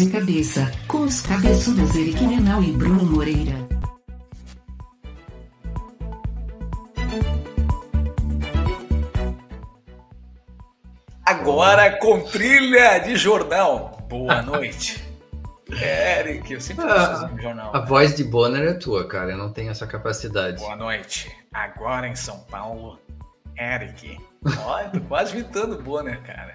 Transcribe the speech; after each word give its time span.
de 0.00 0.10
cabeça, 0.10 0.72
com 0.88 1.02
os 1.02 1.20
cabeçudos 1.20 1.94
Eric 1.94 2.26
Menal 2.26 2.62
e 2.62 2.72
Bruno 2.72 3.04
Moreira. 3.04 3.52
Agora 11.22 11.98
com 11.98 12.22
trilha 12.22 12.98
de 13.00 13.14
jornal. 13.14 14.06
Boa 14.08 14.40
noite. 14.42 15.04
Eric, 15.70 16.50
eu 16.50 16.60
sempre 16.62 16.86
preciso 16.86 17.26
de 17.26 17.34
um 17.34 17.42
jornal. 17.42 17.76
A 17.76 17.80
voz 17.80 18.16
de 18.16 18.24
Bonner 18.24 18.68
é 18.70 18.72
tua, 18.72 19.06
cara. 19.06 19.32
Eu 19.32 19.38
não 19.38 19.52
tenho 19.52 19.70
essa 19.70 19.86
capacidade. 19.86 20.62
Boa 20.62 20.76
noite. 20.76 21.30
Agora 21.52 22.08
em 22.08 22.16
São 22.16 22.40
Paulo, 22.50 22.98
Eric. 23.54 24.18
Olha, 24.64 24.88
tô 24.88 25.00
quase 25.02 25.36
imitando 25.36 25.82
Bonner, 25.82 26.22
cara. 26.22 26.54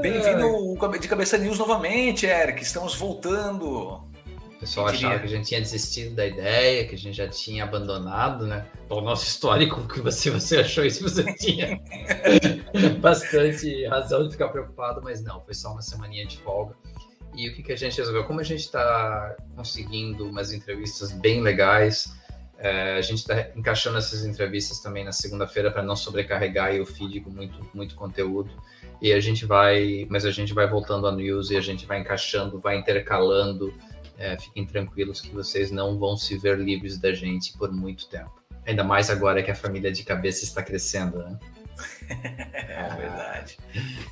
Bem-vindo 0.00 0.98
de 1.00 1.08
Cabeça 1.08 1.38
News 1.38 1.58
novamente, 1.58 2.26
Eric. 2.26 2.62
Estamos 2.62 2.94
voltando. 2.94 3.94
O 3.94 4.58
pessoal 4.60 4.88
achava 4.88 5.18
que 5.18 5.24
a 5.24 5.28
gente 5.28 5.48
tinha 5.48 5.60
desistido 5.60 6.14
da 6.14 6.26
ideia, 6.26 6.86
que 6.86 6.94
a 6.94 6.98
gente 6.98 7.16
já 7.16 7.26
tinha 7.26 7.64
abandonado, 7.64 8.46
né? 8.46 8.66
O 8.90 9.00
nosso 9.00 9.26
histórico, 9.26 9.88
que 9.88 10.00
você, 10.00 10.30
você 10.30 10.58
achou 10.58 10.84
isso, 10.84 11.02
você 11.02 11.24
tinha 11.36 11.80
bastante 13.00 13.86
razão 13.86 14.24
de 14.24 14.32
ficar 14.32 14.48
preocupado, 14.48 15.00
mas 15.02 15.22
não, 15.22 15.40
foi 15.40 15.54
só 15.54 15.72
uma 15.72 15.80
semaninha 15.80 16.26
de 16.26 16.36
folga. 16.38 16.74
E 17.34 17.48
o 17.48 17.54
que, 17.54 17.62
que 17.62 17.72
a 17.72 17.76
gente 17.76 17.96
resolveu? 17.96 18.24
Como 18.24 18.40
a 18.40 18.44
gente 18.44 18.60
está 18.60 19.34
conseguindo 19.54 20.28
umas 20.28 20.52
entrevistas 20.52 21.12
bem 21.12 21.40
legais, 21.40 22.14
é, 22.58 22.96
a 22.96 23.00
gente 23.00 23.18
está 23.18 23.48
encaixando 23.54 23.98
essas 23.98 24.24
entrevistas 24.24 24.80
também 24.80 25.04
na 25.04 25.12
segunda-feira 25.12 25.70
para 25.70 25.82
não 25.82 25.94
sobrecarregar 25.94 26.74
o 26.80 26.86
feed 26.86 27.20
com 27.20 27.30
muito, 27.30 27.58
muito 27.74 27.94
conteúdo 27.94 28.50
e 29.00 29.12
a 29.12 29.20
gente 29.20 29.44
vai, 29.44 30.06
mas 30.08 30.24
a 30.24 30.30
gente 30.30 30.54
vai 30.54 30.66
voltando 30.66 31.06
a 31.06 31.12
news 31.12 31.50
e 31.50 31.56
a 31.56 31.60
gente 31.60 31.84
vai 31.84 32.00
encaixando, 32.00 32.58
vai 32.58 32.76
intercalando. 32.76 33.74
É, 34.18 34.38
fiquem 34.38 34.64
tranquilos 34.64 35.20
que 35.20 35.28
vocês 35.28 35.70
não 35.70 35.98
vão 35.98 36.16
se 36.16 36.38
ver 36.38 36.58
livres 36.58 36.98
da 36.98 37.12
gente 37.12 37.52
por 37.58 37.70
muito 37.70 38.08
tempo. 38.08 38.32
Ainda 38.66 38.82
mais 38.82 39.10
agora 39.10 39.42
que 39.42 39.50
a 39.50 39.54
família 39.54 39.92
de 39.92 40.02
cabeça 40.02 40.44
está 40.44 40.62
crescendo, 40.62 41.18
né? 41.18 41.38
é 42.08 42.96
verdade. 42.96 43.58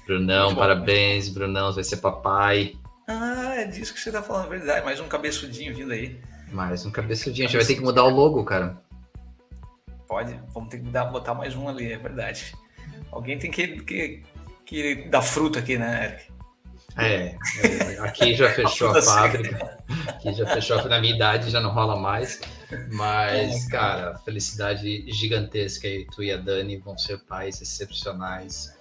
Brunão, 0.06 0.54
parabéns, 0.54 1.30
Brunão, 1.30 1.72
vai 1.72 1.82
ser 1.82 1.96
papai. 1.96 2.74
Ah, 3.08 3.54
é 3.56 3.64
disso 3.64 3.94
que 3.94 4.00
você 4.00 4.10
está 4.10 4.22
falando, 4.22 4.50
verdade. 4.50 4.84
Mais 4.84 5.00
um 5.00 5.08
cabeçudinho 5.08 5.74
vindo 5.74 5.92
aí. 5.92 6.20
Mais 6.52 6.84
um 6.86 6.90
cabeçudinho. 6.90 7.46
A 7.46 7.50
gente 7.50 7.58
vai 7.58 7.66
ter 7.66 7.74
que 7.74 7.82
mudar 7.82 8.04
o 8.04 8.10
logo, 8.10 8.44
cara. 8.44 8.76
Pode, 10.06 10.38
vamos 10.52 10.68
ter 10.68 10.78
que 10.78 10.90
dar, 10.90 11.06
botar 11.06 11.34
mais 11.34 11.56
um 11.56 11.68
ali, 11.68 11.92
é 11.92 11.98
verdade. 11.98 12.54
Alguém 13.10 13.38
tem 13.38 13.50
que, 13.50 13.80
que 13.80 14.22
que 14.64 15.06
dá 15.08 15.20
fruta 15.20 15.58
aqui, 15.58 15.76
né, 15.78 16.04
Eric? 16.04 16.34
É, 16.96 17.36
é 17.62 17.98
aqui 18.06 18.34
já 18.34 18.50
fechou 18.50 18.96
a, 18.96 19.02
fábrica, 19.02 19.78
aqui 20.08 20.32
já 20.32 20.46
fechou, 20.46 20.88
na 20.88 21.00
minha 21.00 21.14
idade 21.14 21.50
já 21.50 21.60
não 21.60 21.72
rola 21.72 21.96
mais, 21.96 22.40
mas, 22.92 23.66
cara, 23.66 24.16
felicidade 24.18 25.04
gigantesca 25.12 25.88
aí, 25.88 26.06
tu 26.14 26.22
e 26.22 26.30
a 26.30 26.36
Dani 26.36 26.76
vão 26.76 26.96
ser 26.96 27.18
pais 27.18 27.60
excepcionais 27.60 28.73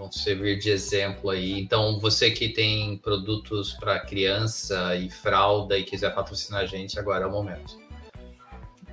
vão 0.00 0.10
servir 0.10 0.58
de 0.58 0.70
exemplo 0.70 1.28
aí. 1.28 1.60
Então, 1.60 2.00
você 2.00 2.30
que 2.30 2.48
tem 2.48 2.96
produtos 2.96 3.74
para 3.74 4.00
criança 4.00 4.96
e 4.96 5.10
fralda 5.10 5.76
e 5.76 5.84
quiser 5.84 6.14
patrocinar 6.14 6.62
a 6.62 6.66
gente, 6.66 6.98
agora 6.98 7.24
é 7.24 7.28
o 7.28 7.30
momento. 7.30 7.78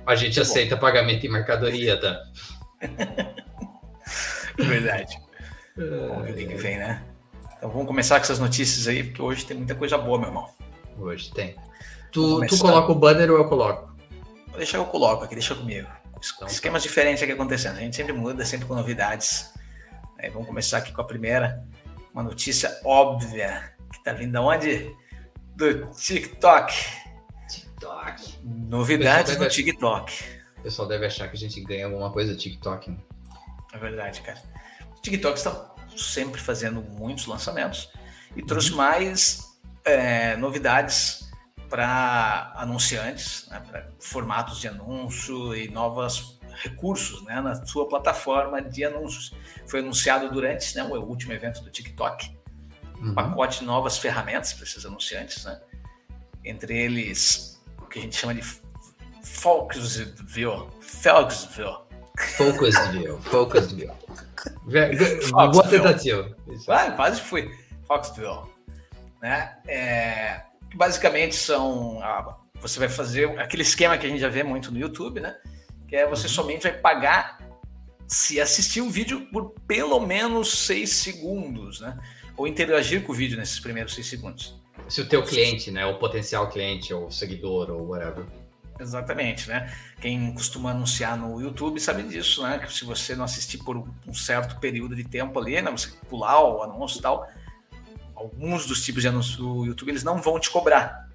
A 0.06 0.14
gente 0.14 0.38
aceita 0.38 0.76
pagamento 0.76 1.24
em 1.24 1.30
mercadoria, 1.30 1.98
tá? 1.98 2.22
Verdade. 4.58 5.18
Vamos 5.76 6.24
ver 6.24 6.44
o 6.44 6.48
que 6.48 6.54
vem, 6.56 6.76
né? 6.76 7.02
Então 7.56 7.70
vamos 7.70 7.86
começar 7.86 8.16
com 8.16 8.24
essas 8.24 8.38
notícias 8.38 8.86
aí, 8.86 9.02
porque 9.02 9.22
hoje 9.22 9.46
tem 9.46 9.56
muita 9.56 9.74
coisa 9.74 9.96
boa, 9.96 10.18
meu 10.18 10.28
irmão. 10.28 10.50
Hoje 10.98 11.30
tem. 11.32 11.56
Tu, 12.12 12.46
tu 12.46 12.58
coloca 12.58 12.92
o 12.92 12.94
banner 12.94 13.30
ou 13.30 13.38
eu 13.38 13.48
coloco? 13.48 13.96
Deixa 14.56 14.76
eu 14.76 14.84
coloco 14.84 15.24
aqui, 15.24 15.34
deixa 15.34 15.54
comigo. 15.54 15.88
Então, 16.08 16.48
Esquemas 16.48 16.82
tá. 16.82 16.88
diferentes 16.88 17.22
aqui 17.22 17.32
acontecendo. 17.32 17.76
A 17.76 17.80
gente 17.80 17.96
sempre 17.96 18.12
muda, 18.12 18.44
sempre 18.44 18.66
com 18.66 18.74
novidades. 18.74 19.52
Aí, 20.20 20.30
vamos 20.30 20.48
começar 20.48 20.78
aqui 20.78 20.92
com 20.92 21.00
a 21.00 21.04
primeira. 21.04 21.64
Uma 22.12 22.24
notícia 22.24 22.80
óbvia 22.84 23.72
que 23.92 24.02
tá 24.02 24.12
vindo 24.12 24.34
aonde? 24.34 24.92
Do 25.54 25.92
TikTok. 25.92 26.74
TikTok. 27.48 28.38
Novidades 28.42 29.36
do 29.36 29.48
TikTok. 29.48 30.24
O 30.58 30.62
pessoal 30.62 30.88
deve 30.88 31.06
achar 31.06 31.28
que 31.28 31.36
a 31.36 31.38
gente 31.38 31.60
ganha 31.60 31.86
alguma 31.86 32.10
coisa 32.10 32.32
do 32.32 32.38
TikTok. 32.38 32.90
Né? 32.90 32.96
É 33.72 33.78
verdade, 33.78 34.20
cara. 34.22 34.42
O 34.96 35.00
TikTok 35.00 35.38
está 35.38 35.72
sempre 35.96 36.40
fazendo 36.40 36.82
muitos 36.82 37.26
lançamentos 37.26 37.88
e 38.34 38.42
trouxe 38.42 38.72
uhum. 38.72 38.78
mais 38.78 39.56
é, 39.84 40.36
novidades 40.36 41.30
para 41.70 42.52
anunciantes, 42.56 43.46
né, 43.50 43.60
para 43.60 43.88
formatos 44.00 44.58
de 44.58 44.66
anúncio 44.66 45.54
e 45.54 45.68
novos 45.68 46.37
recursos 46.62 47.22
né, 47.24 47.40
na 47.40 47.54
sua 47.66 47.88
plataforma 47.88 48.60
de 48.60 48.84
anúncios. 48.84 49.34
Foi 49.66 49.80
anunciado 49.80 50.30
durante 50.30 50.76
né, 50.76 50.82
o 50.84 51.00
último 51.00 51.32
evento 51.32 51.60
do 51.62 51.70
TikTok 51.70 52.38
um 53.00 53.08
uhum. 53.08 53.14
pacote 53.14 53.60
de 53.60 53.64
novas 53.64 53.98
ferramentas 53.98 54.52
para 54.52 54.64
esses 54.64 54.84
anunciantes, 54.84 55.44
né? 55.44 55.60
entre 56.44 56.76
eles 56.76 57.60
o 57.80 57.86
que 57.86 57.98
a 57.98 58.02
gente 58.02 58.16
chama 58.16 58.34
de 58.34 58.42
Foxville, 59.22 60.14
Foxville, 60.80 61.78
Focusville, 62.36 63.18
Focusville. 63.22 63.92
Boa 65.52 65.68
tentativa. 65.68 66.36
Ah, 66.68 66.90
quase 66.92 67.20
fui. 67.20 67.50
Foxville. 67.86 68.42
Né? 69.22 69.56
É, 69.66 70.42
basicamente 70.74 71.34
são. 71.34 72.00
você 72.60 72.78
vai 72.78 72.88
fazer 72.88 73.38
aquele 73.38 73.62
esquema 73.62 73.96
que 73.98 74.06
a 74.06 74.08
gente 74.08 74.20
já 74.20 74.28
vê 74.28 74.42
muito 74.42 74.70
no 74.72 74.78
YouTube, 74.78 75.20
né? 75.20 75.36
Que 75.88 75.96
é 75.96 76.06
você 76.06 76.26
uhum. 76.26 76.32
somente 76.32 76.62
vai 76.62 76.72
pagar 76.72 77.38
se 78.06 78.40
assistir 78.40 78.80
o 78.80 78.90
vídeo 78.90 79.26
por 79.32 79.50
pelo 79.66 80.00
menos 80.00 80.66
seis 80.66 80.90
segundos, 80.90 81.80
né? 81.80 81.98
Ou 82.36 82.46
interagir 82.46 83.04
com 83.04 83.12
o 83.12 83.14
vídeo 83.14 83.36
nesses 83.36 83.58
primeiros 83.58 83.94
seis 83.94 84.06
segundos. 84.06 84.60
Se 84.88 85.00
o 85.00 85.08
teu 85.08 85.22
cliente, 85.22 85.70
né? 85.70 85.84
O 85.84 85.98
potencial 85.98 86.48
cliente, 86.48 86.94
ou 86.94 87.10
seguidor, 87.10 87.70
ou 87.70 87.88
whatever. 87.88 88.24
Exatamente, 88.80 89.48
né? 89.48 89.74
Quem 90.00 90.32
costuma 90.32 90.70
anunciar 90.70 91.18
no 91.18 91.40
YouTube 91.40 91.80
sabe 91.80 92.04
disso, 92.04 92.42
né? 92.42 92.58
Que 92.58 92.72
se 92.72 92.84
você 92.84 93.14
não 93.16 93.24
assistir 93.24 93.58
por 93.58 93.76
um 93.76 94.14
certo 94.14 94.58
período 94.60 94.94
de 94.94 95.04
tempo 95.04 95.38
ali, 95.38 95.60
né? 95.60 95.70
Você 95.70 95.90
pular 96.08 96.40
o 96.42 96.62
anúncio 96.62 96.98
e 96.98 97.02
tal, 97.02 97.28
alguns 98.14 98.66
dos 98.66 98.84
tipos 98.84 99.02
de 99.02 99.08
anúncios 99.08 99.36
do 99.36 99.66
YouTube 99.66 99.90
eles 99.90 100.04
não 100.04 100.22
vão 100.22 100.38
te 100.38 100.48
cobrar. 100.48 101.07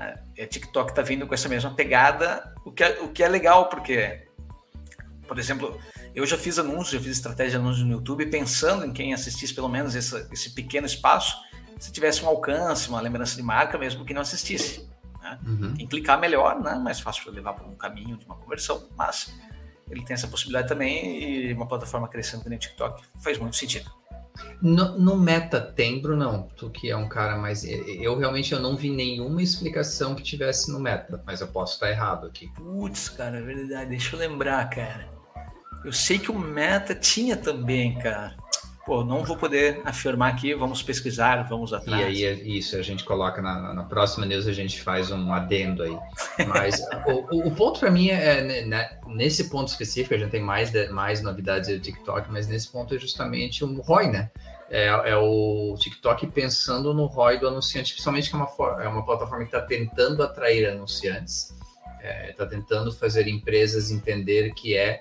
Né? 0.00 0.18
E 0.34 0.40
a 0.40 0.46
TikTok 0.46 0.94
tá 0.94 1.02
vindo 1.02 1.26
com 1.26 1.34
essa 1.34 1.46
mesma 1.46 1.74
pegada, 1.74 2.54
o 2.64 2.72
que 2.72 2.82
é, 2.82 3.00
o 3.02 3.08
que 3.08 3.22
é 3.22 3.28
legal, 3.28 3.68
porque, 3.68 4.26
por 5.28 5.38
exemplo, 5.38 5.78
eu 6.14 6.24
já 6.24 6.38
fiz 6.38 6.58
anúncios, 6.58 6.92
já 6.92 7.00
fiz 7.00 7.18
estratégia 7.18 7.50
de 7.50 7.56
anúncios 7.58 7.84
no 7.84 7.92
YouTube 7.92 8.24
pensando 8.26 8.86
em 8.86 8.92
quem 8.94 9.12
assistisse 9.12 9.54
pelo 9.54 9.68
menos 9.68 9.94
esse, 9.94 10.26
esse 10.32 10.54
pequeno 10.54 10.86
espaço, 10.86 11.36
se 11.78 11.92
tivesse 11.92 12.24
um 12.24 12.28
alcance, 12.28 12.88
uma 12.88 13.00
lembrança 13.00 13.36
de 13.36 13.42
marca, 13.42 13.76
mesmo 13.76 14.02
que 14.06 14.14
não 14.14 14.22
assistisse. 14.22 14.88
Né? 15.20 15.38
Uhum. 15.46 15.74
Quem 15.74 15.86
clicar 15.86 16.18
melhor, 16.18 16.58
né? 16.58 16.76
mais 16.76 16.98
fácil 16.98 17.22
para 17.24 17.32
levar 17.32 17.52
para 17.52 17.66
um 17.66 17.74
caminho 17.74 18.16
de 18.16 18.24
uma 18.24 18.36
conversão, 18.36 18.88
mas 18.96 19.34
ele 19.90 20.02
tem 20.02 20.14
essa 20.14 20.28
possibilidade 20.28 20.66
também 20.66 21.22
e 21.22 21.52
uma 21.52 21.66
plataforma 21.66 22.08
crescendo 22.08 22.42
como 22.42 22.54
o 22.54 22.58
TikTok 22.58 23.02
faz 23.22 23.36
muito 23.36 23.56
sentido. 23.56 23.90
No, 24.60 24.98
no, 24.98 25.16
Meta 25.16 25.60
tem, 25.60 26.00
Brunão, 26.00 26.48
tu 26.56 26.70
que 26.70 26.90
é 26.90 26.96
um 26.96 27.08
cara 27.08 27.36
mais. 27.36 27.64
Eu 27.64 28.18
realmente 28.18 28.52
eu 28.52 28.60
não 28.60 28.76
vi 28.76 28.90
nenhuma 28.90 29.42
explicação 29.42 30.14
que 30.14 30.22
tivesse 30.22 30.72
no 30.72 30.80
Meta, 30.80 31.22
mas 31.26 31.40
eu 31.40 31.48
posso 31.48 31.74
estar 31.74 31.90
errado 31.90 32.26
aqui. 32.26 32.48
Putz, 32.54 33.08
cara, 33.08 33.38
é 33.38 33.42
verdade. 33.42 33.90
Deixa 33.90 34.14
eu 34.14 34.20
lembrar, 34.20 34.68
cara. 34.70 35.08
Eu 35.84 35.92
sei 35.92 36.18
que 36.18 36.30
o 36.30 36.38
Meta 36.38 36.94
tinha 36.94 37.36
também, 37.36 37.98
cara 37.98 38.36
pô, 38.84 39.04
não 39.04 39.24
vou 39.24 39.36
poder 39.36 39.80
afirmar 39.84 40.32
aqui, 40.32 40.54
vamos 40.54 40.82
pesquisar, 40.82 41.42
vamos 41.48 41.72
atrás. 41.72 42.18
E 42.18 42.26
aí, 42.26 42.58
isso, 42.58 42.76
a 42.76 42.82
gente 42.82 43.04
coloca 43.04 43.40
na, 43.40 43.74
na 43.74 43.84
próxima 43.84 44.26
news, 44.26 44.46
a 44.46 44.52
gente 44.52 44.80
faz 44.80 45.10
um 45.10 45.32
adendo 45.32 45.82
aí. 45.82 45.98
Mas 46.46 46.80
o, 47.06 47.48
o, 47.48 47.50
ponto 47.50 47.80
para 47.80 47.90
mim 47.90 48.08
é, 48.08 48.42
né, 48.42 48.62
né, 48.62 48.98
nesse 49.06 49.48
ponto 49.48 49.68
específico, 49.68 50.14
a 50.14 50.18
gente 50.18 50.30
tem 50.30 50.42
mais, 50.42 50.72
mais 50.90 51.22
novidades 51.22 51.68
do 51.68 51.80
TikTok, 51.80 52.30
mas 52.30 52.48
nesse 52.48 52.68
ponto 52.68 52.94
é 52.94 52.98
justamente 52.98 53.64
o 53.64 53.80
ROI, 53.80 54.08
né? 54.08 54.30
É, 54.70 54.86
é, 54.86 55.16
o 55.16 55.74
TikTok 55.78 56.28
pensando 56.28 56.94
no 56.94 57.06
ROI 57.06 57.38
do 57.38 57.48
anunciante, 57.48 57.92
principalmente 57.92 58.30
que 58.30 58.36
é 58.36 58.38
uma, 58.38 58.82
é 58.82 58.88
uma 58.88 59.04
plataforma 59.04 59.44
que 59.44 59.54
está 59.54 59.60
tentando 59.60 60.22
atrair 60.22 60.68
anunciantes, 60.68 61.52
está 61.98 62.08
é, 62.08 62.32
tá 62.32 62.46
tentando 62.46 62.92
fazer 62.92 63.26
empresas 63.26 63.90
entender 63.90 64.54
que 64.54 64.76
é 64.76 65.00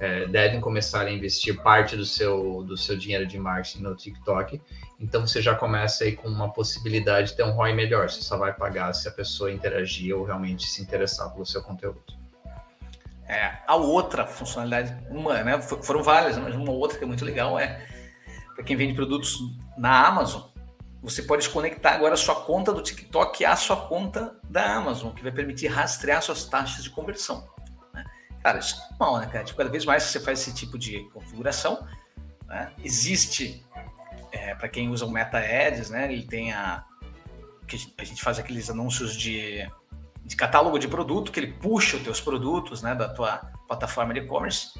é, 0.00 0.26
devem 0.26 0.60
começar 0.60 1.02
a 1.02 1.10
investir 1.10 1.62
parte 1.62 1.94
do 1.94 2.06
seu, 2.06 2.64
do 2.64 2.74
seu 2.74 2.96
dinheiro 2.96 3.26
de 3.26 3.38
marketing 3.38 3.82
no 3.82 3.94
TikTok. 3.94 4.60
Então 4.98 5.26
você 5.26 5.42
já 5.42 5.54
começa 5.54 6.04
aí 6.04 6.16
com 6.16 6.26
uma 6.26 6.50
possibilidade 6.50 7.30
de 7.30 7.36
ter 7.36 7.44
um 7.44 7.50
ROI 7.50 7.74
melhor. 7.74 8.08
Você 8.08 8.22
só 8.22 8.38
vai 8.38 8.54
pagar 8.54 8.94
se 8.94 9.06
a 9.06 9.10
pessoa 9.10 9.52
interagir 9.52 10.16
ou 10.16 10.24
realmente 10.24 10.66
se 10.66 10.80
interessar 10.80 11.30
pelo 11.30 11.44
seu 11.44 11.62
conteúdo. 11.62 12.00
É, 13.28 13.58
a 13.66 13.76
outra 13.76 14.26
funcionalidade, 14.26 14.96
uma, 15.10 15.44
né, 15.44 15.60
foram 15.60 16.02
várias, 16.02 16.36
mas 16.38 16.54
uma 16.54 16.72
outra 16.72 16.98
que 16.98 17.04
é 17.04 17.06
muito 17.06 17.24
legal 17.24 17.58
é 17.58 17.86
para 18.54 18.64
quem 18.64 18.76
vende 18.76 18.94
produtos 18.94 19.38
na 19.78 20.06
Amazon, 20.06 20.42
você 21.02 21.22
pode 21.22 21.48
conectar 21.48 21.92
agora 21.92 22.14
a 22.14 22.16
sua 22.16 22.34
conta 22.34 22.72
do 22.72 22.82
TikTok 22.82 23.44
à 23.44 23.54
sua 23.54 23.76
conta 23.76 24.36
da 24.44 24.74
Amazon, 24.76 25.12
que 25.12 25.22
vai 25.22 25.32
permitir 25.32 25.68
rastrear 25.68 26.22
suas 26.22 26.44
taxas 26.44 26.84
de 26.84 26.90
conversão. 26.90 27.46
Cara, 28.42 28.58
isso 28.58 28.76
é 28.76 28.90
normal, 28.90 29.20
né, 29.20 29.26
cara? 29.26 29.44
Tipo, 29.44 29.58
cada 29.58 29.70
vez 29.70 29.84
mais 29.84 30.04
que 30.04 30.12
você 30.12 30.20
faz 30.20 30.40
esse 30.40 30.54
tipo 30.54 30.78
de 30.78 31.04
configuração, 31.10 31.86
né? 32.46 32.72
existe, 32.82 33.64
é, 34.32 34.54
para 34.54 34.68
quem 34.68 34.88
usa 34.88 35.04
o 35.04 35.10
Meta 35.10 35.38
Ads, 35.38 35.90
né? 35.90 36.12
Ele 36.12 36.26
tem 36.26 36.52
a. 36.52 36.84
que 37.66 37.76
a 37.98 38.04
gente 38.04 38.22
faz 38.22 38.38
aqueles 38.38 38.70
anúncios 38.70 39.14
de, 39.14 39.70
de 40.24 40.36
catálogo 40.36 40.78
de 40.78 40.88
produto, 40.88 41.30
que 41.30 41.40
ele 41.40 41.52
puxa 41.52 41.96
os 41.96 42.02
teus 42.02 42.20
produtos 42.20 42.82
né, 42.82 42.94
da 42.94 43.08
tua 43.08 43.38
plataforma 43.66 44.14
de 44.14 44.20
e-commerce 44.20 44.72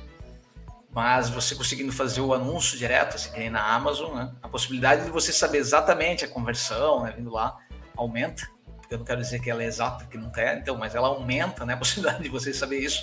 mas 0.93 1.31
você 1.31 1.55
conseguindo 1.55 1.93
fazer 1.93 2.21
o 2.21 2.35
anúncio 2.35 2.77
direto, 2.77 3.15
assim, 3.15 3.31
que 3.31 3.49
na 3.49 3.63
Amazon, 3.75 4.15
né? 4.15 4.33
a 4.43 4.49
possibilidade 4.49 5.05
de 5.05 5.11
você 5.11 5.33
saber 5.33 5.59
exatamente 5.59 6.25
a 6.25 6.29
conversão, 6.29 7.05
né? 7.05 7.15
vindo 7.17 7.31
lá, 7.31 7.57
aumenta. 7.97 8.49
Eu 8.91 8.99
não 8.99 9.05
quero 9.05 9.21
dizer 9.21 9.41
que 9.41 9.49
ela 9.49 9.63
é 9.63 9.67
exata, 9.67 10.05
porque 10.05 10.19
nunca 10.19 10.41
é, 10.41 10.59
então, 10.59 10.77
mas 10.77 10.97
ela 10.97 11.07
aumenta 11.07 11.65
né? 11.65 11.75
a 11.75 11.77
possibilidade 11.79 12.25
de 12.25 12.29
você 12.29 12.53
saber 12.53 12.81
isso. 12.81 13.01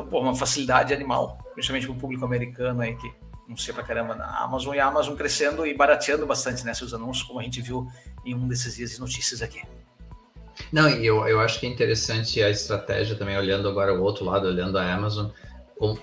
Então, 0.00 0.06
pô, 0.08 0.20
uma 0.20 0.34
facilidade 0.34 0.94
animal, 0.94 1.38
principalmente 1.52 1.86
para 1.86 1.94
o 1.94 1.98
público 1.98 2.24
americano 2.24 2.80
aí, 2.80 2.96
que 2.96 3.12
não 3.46 3.56
sei 3.56 3.74
pra 3.74 3.82
caramba 3.82 4.14
na 4.14 4.24
Amazon, 4.42 4.74
e 4.74 4.78
a 4.78 4.86
Amazon 4.86 5.14
crescendo 5.14 5.66
e 5.66 5.74
barateando 5.74 6.26
bastante 6.26 6.64
né, 6.64 6.72
seus 6.72 6.94
anúncios, 6.94 7.26
como 7.26 7.38
a 7.38 7.42
gente 7.42 7.60
viu 7.60 7.86
em 8.24 8.34
um 8.34 8.48
desses 8.48 8.76
dias 8.76 8.92
de 8.92 9.00
notícias 9.00 9.42
aqui. 9.42 9.60
Não, 10.72 10.88
eu, 10.88 11.26
eu 11.26 11.40
acho 11.40 11.60
que 11.60 11.66
é 11.66 11.68
interessante 11.68 12.42
a 12.42 12.48
estratégia 12.48 13.16
também, 13.16 13.36
olhando 13.36 13.68
agora 13.68 13.92
o 13.92 14.02
outro 14.02 14.24
lado, 14.24 14.46
olhando 14.46 14.78
a 14.78 14.94
Amazon, 14.94 15.28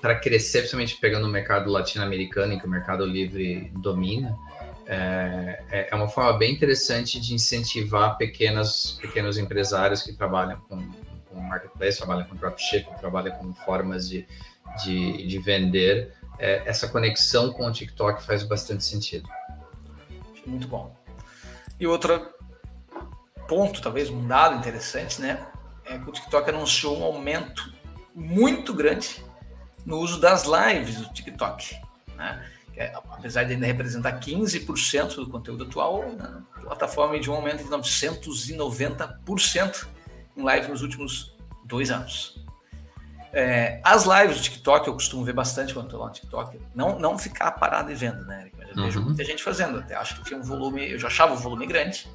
para 0.01 0.15
crescer, 0.15 0.59
principalmente 0.59 0.97
pegando 0.97 1.25
o 1.25 1.29
mercado 1.29 1.71
latino-americano, 1.71 2.53
em 2.53 2.59
que 2.59 2.65
o 2.65 2.69
mercado 2.69 3.05
livre 3.05 3.71
domina, 3.77 4.35
é, 4.85 5.63
é, 5.71 5.87
é 5.91 5.95
uma 5.95 6.07
forma 6.07 6.37
bem 6.37 6.53
interessante 6.53 7.19
de 7.19 7.33
incentivar 7.33 8.17
pequenas, 8.17 8.99
pequenos 9.01 9.37
empresários 9.37 10.01
que 10.01 10.13
trabalham 10.13 10.59
com, 10.67 10.87
com 11.37 11.43
marketplace, 11.43 11.97
trabalham 11.97 12.25
com 12.25 12.35
dropshipping, 12.35 12.93
trabalham 12.95 13.37
com 13.37 13.53
formas 13.53 14.09
de, 14.09 14.27
de, 14.83 15.27
de 15.27 15.39
vender. 15.39 16.13
É, 16.39 16.63
essa 16.65 16.87
conexão 16.87 17.53
com 17.53 17.67
o 17.67 17.71
TikTok 17.71 18.23
faz 18.23 18.43
bastante 18.43 18.83
sentido. 18.83 19.29
Muito 20.45 20.67
bom. 20.67 20.95
E 21.79 21.85
outro 21.85 22.33
ponto, 23.47 23.81
talvez 23.81 24.09
um 24.09 24.27
dado 24.27 24.55
interessante, 24.55 25.21
né? 25.21 25.45
É 25.85 25.97
que 25.97 26.09
o 26.09 26.11
TikTok 26.11 26.49
anunciou 26.49 26.99
um 26.99 27.03
aumento 27.03 27.71
muito 28.13 28.73
grande 28.73 29.23
no 29.85 29.99
uso 29.99 30.19
das 30.19 30.45
lives 30.45 30.97
do 30.97 31.07
TikTok. 31.13 31.77
Né? 32.15 32.45
É, 32.75 32.93
apesar 33.09 33.43
de 33.43 33.53
ainda 33.53 33.65
representar 33.65 34.19
15% 34.19 35.15
do 35.15 35.29
conteúdo 35.29 35.63
atual, 35.63 36.11
né? 36.11 36.43
a 36.55 36.59
plataforma 36.61 37.17
de 37.19 37.31
um 37.31 37.35
aumento 37.35 37.63
de 37.63 37.69
990% 37.69 39.87
em 40.37 40.43
live 40.43 40.69
nos 40.69 40.81
últimos 40.81 41.35
dois 41.65 41.91
anos. 41.91 42.45
É, 43.33 43.81
as 43.83 44.05
lives 44.05 44.37
do 44.37 44.43
TikTok 44.43 44.87
eu 44.87 44.93
costumo 44.93 45.23
ver 45.23 45.33
bastante 45.33 45.73
quando 45.73 45.87
estou 45.87 45.99
lá 45.99 46.07
no 46.07 46.13
TikTok. 46.13 46.59
Não, 46.73 46.97
não 46.97 47.17
ficar 47.17 47.51
parado 47.51 47.91
e 47.91 47.95
vendo, 47.95 48.25
né? 48.25 48.49
Mas 48.57 48.69
eu 48.69 48.75
uhum. 48.77 48.83
vejo 48.85 49.01
muita 49.01 49.23
gente 49.23 49.43
fazendo. 49.43 49.79
Até 49.79 49.95
acho 49.95 50.15
que 50.15 50.23
tinha 50.23 50.39
um 50.39 50.43
volume, 50.43 50.91
eu 50.91 50.99
já 50.99 51.07
achava 51.07 51.33
o 51.33 51.37
volume 51.37 51.65
grande. 51.65 52.07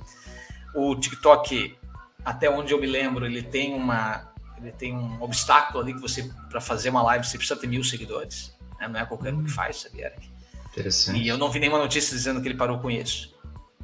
O 0.74 0.96
TikTok, 0.96 1.76
até 2.24 2.48
onde 2.48 2.72
eu 2.72 2.80
me 2.80 2.86
lembro, 2.86 3.26
ele 3.26 3.42
tem 3.42 3.74
uma 3.74 4.32
ele 4.62 4.72
tem 4.72 4.94
um 4.94 5.20
obstáculo 5.20 5.82
ali 5.82 5.92
que 5.92 6.00
você, 6.00 6.30
para 6.48 6.60
fazer 6.60 6.90
uma 6.90 7.02
live, 7.02 7.26
você 7.26 7.36
precisa 7.36 7.58
ter 7.58 7.66
mil 7.66 7.82
seguidores. 7.82 8.56
Né? 8.78 8.86
Não 8.86 9.00
é 9.00 9.04
qualquer 9.04 9.34
um 9.34 9.42
que 9.42 9.50
faz, 9.50 9.76
sabia, 9.76 10.06
Eric? 10.06 10.30
Interessante. 10.70 11.20
E 11.20 11.28
eu 11.28 11.36
não 11.36 11.50
vi 11.50 11.58
nenhuma 11.58 11.78
notícia 11.78 12.16
dizendo 12.16 12.40
que 12.40 12.48
ele 12.48 12.56
parou 12.56 12.78
com 12.78 12.90
isso. 12.90 13.34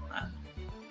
Né? 0.08 0.32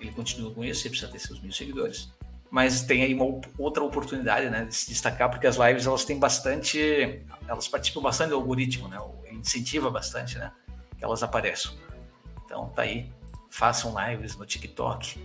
Ele 0.00 0.12
continua 0.12 0.52
com 0.52 0.62
isso, 0.62 0.82
você 0.82 0.90
precisa 0.90 1.10
ter 1.10 1.18
seus 1.18 1.40
mil 1.40 1.52
seguidores. 1.52 2.10
Mas 2.50 2.82
tem 2.82 3.02
aí 3.02 3.14
uma 3.14 3.40
outra 3.58 3.84
oportunidade 3.84 4.48
né, 4.48 4.64
de 4.64 4.74
se 4.74 4.88
destacar, 4.88 5.30
porque 5.30 5.46
as 5.46 5.56
lives 5.56 5.86
elas 5.86 6.04
têm 6.04 6.18
bastante. 6.18 7.22
Elas 7.46 7.68
participam 7.68 8.00
bastante 8.00 8.30
do 8.30 8.36
algoritmo, 8.36 8.88
né? 8.88 8.98
Incentiva 9.30 9.90
bastante 9.90 10.38
né, 10.38 10.50
que 10.96 11.04
elas 11.04 11.22
apareçam. 11.22 11.72
Então 12.44 12.68
tá 12.70 12.82
aí. 12.82 13.10
Façam 13.50 13.94
lives 13.98 14.36
no 14.36 14.44
TikTok 14.44 15.18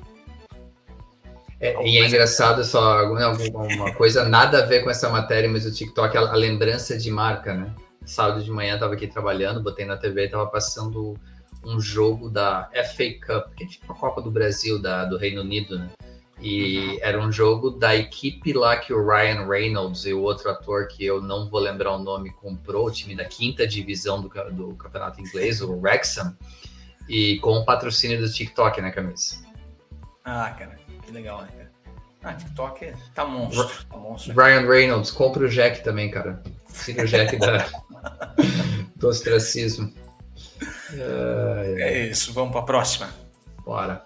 é, 1.63 1.81
e 1.81 1.97
é 1.97 2.05
engraçado 2.05 2.61
só 2.65 2.99
alguma 2.99 3.93
coisa 3.93 4.27
nada 4.27 4.61
a 4.61 4.65
ver 4.65 4.83
com 4.83 4.89
essa 4.89 5.09
matéria, 5.09 5.49
mas 5.49 5.65
o 5.65 5.71
TikTok, 5.71 6.17
a, 6.17 6.19
a 6.19 6.35
lembrança 6.35 6.97
de 6.97 7.09
marca, 7.09 7.53
né? 7.53 7.73
Sábado 8.05 8.43
de 8.43 8.51
manhã 8.51 8.73
estava 8.73 8.93
aqui 8.95 9.07
trabalhando, 9.07 9.63
botei 9.63 9.85
na 9.85 9.95
TV 9.95 10.23
e 10.23 10.25
estava 10.25 10.45
passando 10.45 11.17
um 11.65 11.79
jogo 11.79 12.29
da 12.29 12.69
FA 12.73 13.05
Cup, 13.25 13.55
que 13.55 13.63
é 13.63 13.67
tipo 13.67 13.93
a 13.93 13.95
Copa 13.95 14.21
do 14.21 14.29
Brasil 14.29 14.81
da, 14.81 15.05
do 15.05 15.17
Reino 15.17 15.39
Unido, 15.39 15.79
né? 15.79 15.89
E 16.43 16.99
era 17.01 17.19
um 17.19 17.31
jogo 17.31 17.71
da 17.71 17.95
equipe 17.95 18.51
lá 18.51 18.75
que 18.75 18.93
o 18.93 19.07
Ryan 19.07 19.47
Reynolds 19.47 20.05
e 20.05 20.13
o 20.13 20.21
outro 20.21 20.49
ator 20.49 20.87
que 20.87 21.05
eu 21.05 21.21
não 21.21 21.49
vou 21.49 21.61
lembrar 21.61 21.95
o 21.95 21.99
nome 21.99 22.31
comprou, 22.33 22.87
o 22.87 22.91
time 22.91 23.15
da 23.15 23.23
quinta 23.23 23.65
divisão 23.65 24.21
do, 24.21 24.29
do 24.51 24.75
campeonato 24.75 25.21
inglês, 25.21 25.61
o 25.61 25.71
Wrexham, 25.79 26.37
e 27.07 27.39
com 27.39 27.53
o 27.53 27.65
patrocínio 27.65 28.19
do 28.19 28.31
TikTok 28.31 28.81
na 28.81 28.91
camisa. 28.91 29.41
Ah, 30.25 30.53
cara 30.57 30.83
legal, 31.13 31.41
né, 31.43 31.49
cara? 31.55 31.71
Ah, 32.23 32.33
TikTok 32.33 32.93
tá 33.13 33.25
monstro, 33.25 33.85
tá 33.85 33.97
monstro. 33.97 34.33
Ryan 34.33 34.67
Reynolds, 34.67 35.11
compra 35.11 35.45
o 35.45 35.49
Jack 35.49 35.83
também, 35.83 36.09
cara. 36.09 36.41
Siga 36.67 37.03
o 37.03 37.05
Jack 37.05 37.37
da, 37.37 37.67
do 38.95 39.07
ostracismo. 39.07 39.93
É 40.93 42.07
isso, 42.07 42.33
vamos 42.33 42.51
para 42.51 42.61
a 42.61 42.65
próxima. 42.65 43.09
Bora. 43.65 44.03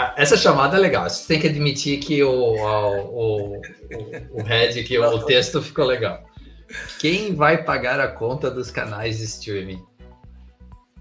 Ah, 0.00 0.14
essa 0.16 0.36
chamada 0.36 0.76
é 0.76 0.80
legal. 0.80 1.10
Você 1.10 1.26
tem 1.26 1.40
que 1.40 1.48
admitir 1.48 1.98
que 1.98 2.22
o, 2.22 2.30
o, 2.30 3.56
o, 3.56 3.60
o 4.30 4.42
head, 4.44 4.84
que 4.84 4.96
o 4.96 5.18
texto 5.24 5.60
ficou 5.60 5.84
legal. 5.86 6.24
Quem 7.00 7.34
vai 7.34 7.64
pagar 7.64 7.98
a 7.98 8.06
conta 8.06 8.48
dos 8.48 8.70
canais 8.70 9.18
de 9.18 9.24
streaming? 9.24 9.84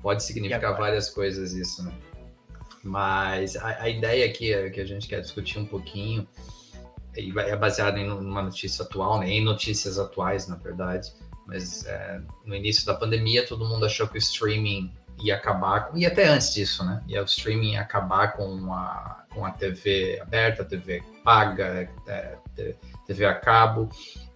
Pode 0.01 0.23
significar 0.23 0.75
várias 0.75 1.11
coisas 1.11 1.53
isso, 1.53 1.83
né? 1.83 1.93
Mas 2.83 3.55
a, 3.55 3.83
a 3.83 3.87
ideia 3.87 4.25
aqui 4.25 4.51
é, 4.51 4.67
que 4.71 4.81
a 4.81 4.85
gente 4.85 5.07
quer 5.07 5.21
discutir 5.21 5.59
um 5.59 5.65
pouquinho 5.67 6.27
é 7.15 7.55
baseada 7.55 7.99
em 7.99 8.09
uma 8.09 8.41
notícia 8.41 8.83
atual, 8.83 9.19
né? 9.19 9.29
em 9.29 9.43
notícias 9.43 9.99
atuais, 9.99 10.47
na 10.47 10.55
verdade. 10.55 11.13
Mas 11.45 11.85
é, 11.85 12.19
no 12.43 12.55
início 12.55 12.83
da 12.83 12.95
pandemia, 12.95 13.45
todo 13.45 13.63
mundo 13.63 13.85
achou 13.85 14.07
que 14.07 14.17
o 14.17 14.17
streaming 14.17 14.91
ia 15.23 15.35
acabar, 15.35 15.89
e 15.93 16.05
até 16.05 16.27
antes 16.27 16.53
disso, 16.53 16.83
né? 16.85 17.01
E 17.07 17.17
o 17.17 17.23
streaming 17.23 17.73
ia 17.73 17.81
acabar 17.81 18.33
com 18.33 18.73
a, 18.73 19.23
com 19.33 19.45
a 19.45 19.51
TV 19.51 20.19
aberta, 20.21 20.63
TV 20.63 21.03
paga, 21.23 21.89
é, 22.07 22.37
TV 23.05 23.25
a 23.25 23.33
cabo. 23.33 23.89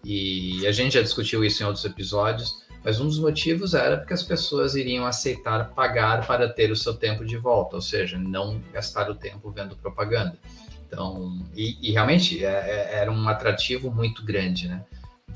E 0.04 0.66
a 0.66 0.72
gente 0.72 0.94
já 0.94 1.02
discutiu 1.02 1.44
isso 1.46 1.62
em 1.62 1.66
outros 1.66 1.86
episódios. 1.86 2.62
Mas 2.84 3.00
um 3.00 3.06
dos 3.06 3.20
motivos 3.20 3.76
era 3.76 3.98
porque 3.98 4.14
as 4.14 4.24
pessoas 4.24 4.76
iriam 4.76 5.06
aceitar 5.06 5.70
pagar 5.70 6.26
para 6.26 6.50
ter 6.50 6.72
o 6.72 6.76
seu 6.76 6.96
tempo 6.96 7.24
de 7.24 7.38
volta, 7.38 7.76
ou 7.76 7.82
seja, 7.82 8.18
não 8.18 8.60
gastar 8.74 9.10
o 9.10 9.16
tempo 9.16 9.52
vendo 9.52 9.76
propaganda. 9.76 10.36
Então, 10.88 11.46
e, 11.56 11.78
e 11.80 11.92
realmente 11.92 12.44
é, 12.44 12.50
é, 12.50 12.96
era 12.96 13.12
um 13.12 13.30
atrativo 13.30 13.92
muito 13.92 14.26
grande, 14.26 14.68
né? 14.68 14.84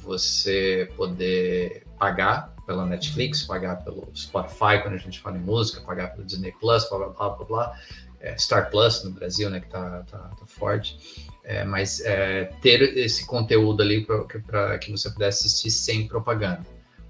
Você 0.01 0.89
poder 0.95 1.83
pagar 1.97 2.53
pela 2.65 2.85
Netflix, 2.85 3.43
pagar 3.43 3.83
pelo 3.83 4.09
Spotify 4.15 4.81
quando 4.81 4.95
a 4.95 4.97
gente 4.97 5.19
fala 5.19 5.37
em 5.37 5.41
música, 5.41 5.81
pagar 5.81 6.13
pelo 6.13 6.25
Disney 6.25 6.51
Plus, 6.59 6.89
blá 6.89 6.97
blá 6.97 7.09
blá 7.09 7.29
blá, 7.29 7.45
blá. 7.45 7.79
É, 8.19 8.35
Star 8.37 8.71
Plus 8.71 9.03
no 9.03 9.11
Brasil, 9.11 9.49
né, 9.49 9.59
que 9.59 9.67
tá, 9.67 10.03
tá, 10.09 10.17
tá 10.17 10.45
forte. 10.47 11.27
É, 11.43 11.63
mas 11.63 11.99
é, 12.01 12.45
ter 12.61 12.81
esse 12.97 13.27
conteúdo 13.27 13.83
ali 13.83 14.03
para 14.03 14.79
que 14.79 14.89
você 14.89 15.09
pudesse 15.11 15.45
assistir 15.45 15.69
sem 15.69 16.07
propaganda 16.07 16.65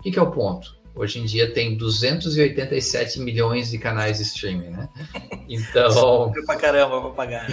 que, 0.06 0.12
que 0.12 0.20
é 0.20 0.22
o 0.22 0.30
ponto? 0.30 0.78
Hoje 0.94 1.20
em 1.20 1.26
dia 1.26 1.52
tem 1.52 1.76
287 1.76 3.20
milhões 3.20 3.72
de 3.72 3.80
canais 3.80 4.18
de 4.18 4.24
streaming, 4.24 4.70
né? 4.70 4.90
Então. 5.48 6.32
pra 6.46 6.56
caramba 6.56 7.02
pra 7.02 7.10
pagar. 7.12 7.48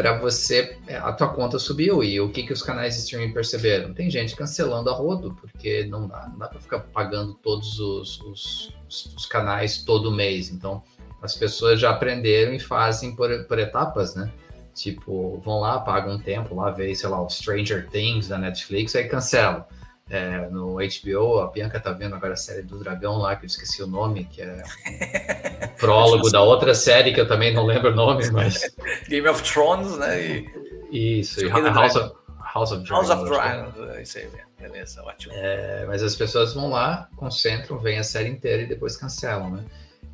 Para 0.00 0.16
você, 0.16 0.78
é, 0.86 0.96
a 0.96 1.12
tua 1.12 1.28
conta 1.28 1.58
subiu 1.58 2.02
e 2.02 2.18
o 2.18 2.30
que, 2.30 2.42
que 2.42 2.54
os 2.54 2.62
canais 2.62 2.94
de 2.94 3.00
streaming 3.00 3.34
perceberam? 3.34 3.92
Tem 3.92 4.08
gente 4.08 4.34
cancelando 4.34 4.88
a 4.88 4.94
rodo, 4.94 5.36
porque 5.38 5.84
não 5.84 6.08
dá, 6.08 6.26
não 6.26 6.38
dá 6.38 6.48
para 6.48 6.58
ficar 6.58 6.78
pagando 6.78 7.34
todos 7.34 7.78
os, 7.78 8.18
os, 8.22 8.74
os, 8.88 9.26
canais 9.26 9.84
todo 9.84 10.10
mês. 10.10 10.48
Então, 10.48 10.82
as 11.20 11.34
pessoas 11.34 11.78
já 11.78 11.90
aprenderam 11.90 12.54
e 12.54 12.58
fazem 12.58 13.14
por, 13.14 13.44
por 13.44 13.58
etapas, 13.58 14.14
né? 14.14 14.32
Tipo, 14.74 15.38
vão 15.44 15.60
lá, 15.60 15.78
pagam 15.78 16.14
um 16.14 16.18
tempo, 16.18 16.54
lá 16.54 16.70
vê, 16.70 16.94
sei 16.94 17.10
lá, 17.10 17.20
o 17.20 17.28
Stranger 17.28 17.86
Things 17.90 18.28
da 18.28 18.38
Netflix, 18.38 18.96
aí 18.96 19.06
cancelam 19.06 19.66
é, 20.10 20.48
no 20.50 20.76
HBO, 20.78 21.38
a 21.38 21.46
Bianca 21.46 21.78
tá 21.78 21.92
vendo 21.92 22.16
agora 22.16 22.32
a 22.32 22.36
série 22.36 22.62
do 22.62 22.80
Dragão 22.80 23.18
lá, 23.18 23.36
que 23.36 23.44
eu 23.44 23.46
esqueci 23.46 23.80
o 23.80 23.86
nome, 23.86 24.24
que 24.24 24.42
é 24.42 24.62
o 25.64 25.68
prólogo 25.78 26.28
da 26.30 26.42
outra 26.42 26.74
série 26.74 27.14
que 27.14 27.20
eu 27.20 27.28
também 27.28 27.54
não 27.54 27.64
lembro 27.64 27.92
o 27.92 27.94
nome, 27.94 28.28
mas. 28.30 28.74
Game 29.08 29.28
of 29.28 29.40
Thrones, 29.42 29.96
né? 29.96 30.20
E... 30.20 31.20
Isso, 31.20 31.44
e 31.44 31.48
House 31.48 31.94
of, 31.94 32.14
House 32.52 32.72
of 32.72 32.82
Dragons. 32.82 33.08
House 33.08 33.22
of 33.22 33.30
Dragons, 33.30 33.90
é 33.90 34.02
isso 34.02 34.18
aí, 34.18 34.28
beleza, 34.58 35.00
ótimo. 35.04 35.32
É, 35.36 35.84
mas 35.86 36.02
as 36.02 36.16
pessoas 36.16 36.52
vão 36.54 36.70
lá, 36.70 37.08
concentram, 37.14 37.78
veem 37.78 38.00
a 38.00 38.04
série 38.04 38.28
inteira 38.28 38.62
e 38.62 38.66
depois 38.66 38.96
cancelam, 38.96 39.48
né? 39.48 39.64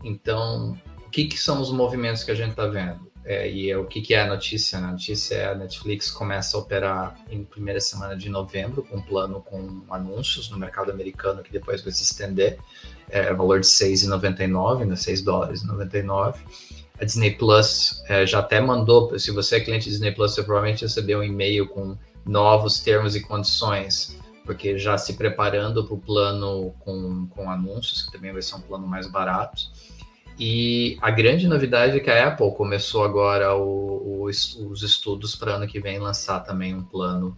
Então, 0.04 0.78
o 1.06 1.10
que, 1.10 1.24
que 1.24 1.38
são 1.38 1.58
os 1.62 1.72
movimentos 1.72 2.22
que 2.22 2.30
a 2.30 2.34
gente 2.34 2.50
está 2.50 2.66
vendo? 2.66 3.10
É, 3.28 3.50
e 3.50 3.68
é, 3.68 3.76
o 3.76 3.84
que, 3.84 4.00
que 4.00 4.14
é 4.14 4.20
a 4.20 4.26
notícia? 4.28 4.80
Né? 4.80 4.86
A 4.86 4.92
notícia 4.92 5.34
é 5.34 5.48
a 5.50 5.54
Netflix 5.54 6.12
começa 6.12 6.56
a 6.56 6.60
operar 6.60 7.18
em 7.28 7.42
primeira 7.42 7.80
semana 7.80 8.16
de 8.16 8.28
novembro 8.28 8.84
com 8.84 8.98
um 8.98 9.02
plano 9.02 9.40
com 9.40 9.82
anúncios 9.90 10.48
no 10.48 10.56
mercado 10.56 10.92
americano 10.92 11.42
que 11.42 11.50
depois 11.50 11.82
vai 11.82 11.92
se 11.92 12.04
estender. 12.04 12.56
É, 13.10 13.34
valor 13.34 13.60
de 13.60 13.66
6,99, 13.66 14.84
né? 14.84 14.94
6 14.94 15.22
dólares 15.22 15.62
e 15.62 15.66
99. 15.66 16.40
A 17.00 17.04
Disney 17.04 17.32
Plus 17.32 18.00
é, 18.08 18.24
já 18.24 18.38
até 18.38 18.60
mandou, 18.60 19.18
se 19.18 19.32
você 19.32 19.56
é 19.56 19.60
cliente 19.60 19.90
Disney 19.90 20.12
Plus, 20.12 20.32
você 20.32 20.44
provavelmente 20.44 20.82
recebeu 20.82 21.18
um 21.18 21.24
e-mail 21.24 21.66
com 21.68 21.96
novos 22.24 22.78
termos 22.78 23.16
e 23.16 23.20
condições, 23.20 24.16
porque 24.44 24.78
já 24.78 24.96
se 24.96 25.14
preparando 25.14 25.84
para 25.84 25.94
o 25.94 25.98
plano 25.98 26.72
com, 26.80 27.26
com 27.26 27.50
anúncios, 27.50 28.02
que 28.02 28.12
também 28.12 28.32
vai 28.32 28.40
ser 28.40 28.54
um 28.54 28.60
plano 28.60 28.86
mais 28.86 29.10
barato. 29.10 29.64
E 30.38 30.98
a 31.00 31.10
grande 31.10 31.48
novidade 31.48 31.96
é 31.96 32.00
que 32.00 32.10
a 32.10 32.28
Apple 32.28 32.54
começou 32.54 33.02
agora 33.02 33.54
o, 33.54 34.24
o, 34.24 34.24
os 34.24 34.82
estudos 34.82 35.34
para 35.34 35.54
ano 35.54 35.66
que 35.66 35.80
vem 35.80 35.98
lançar 35.98 36.40
também 36.40 36.74
um 36.74 36.82
plano 36.82 37.36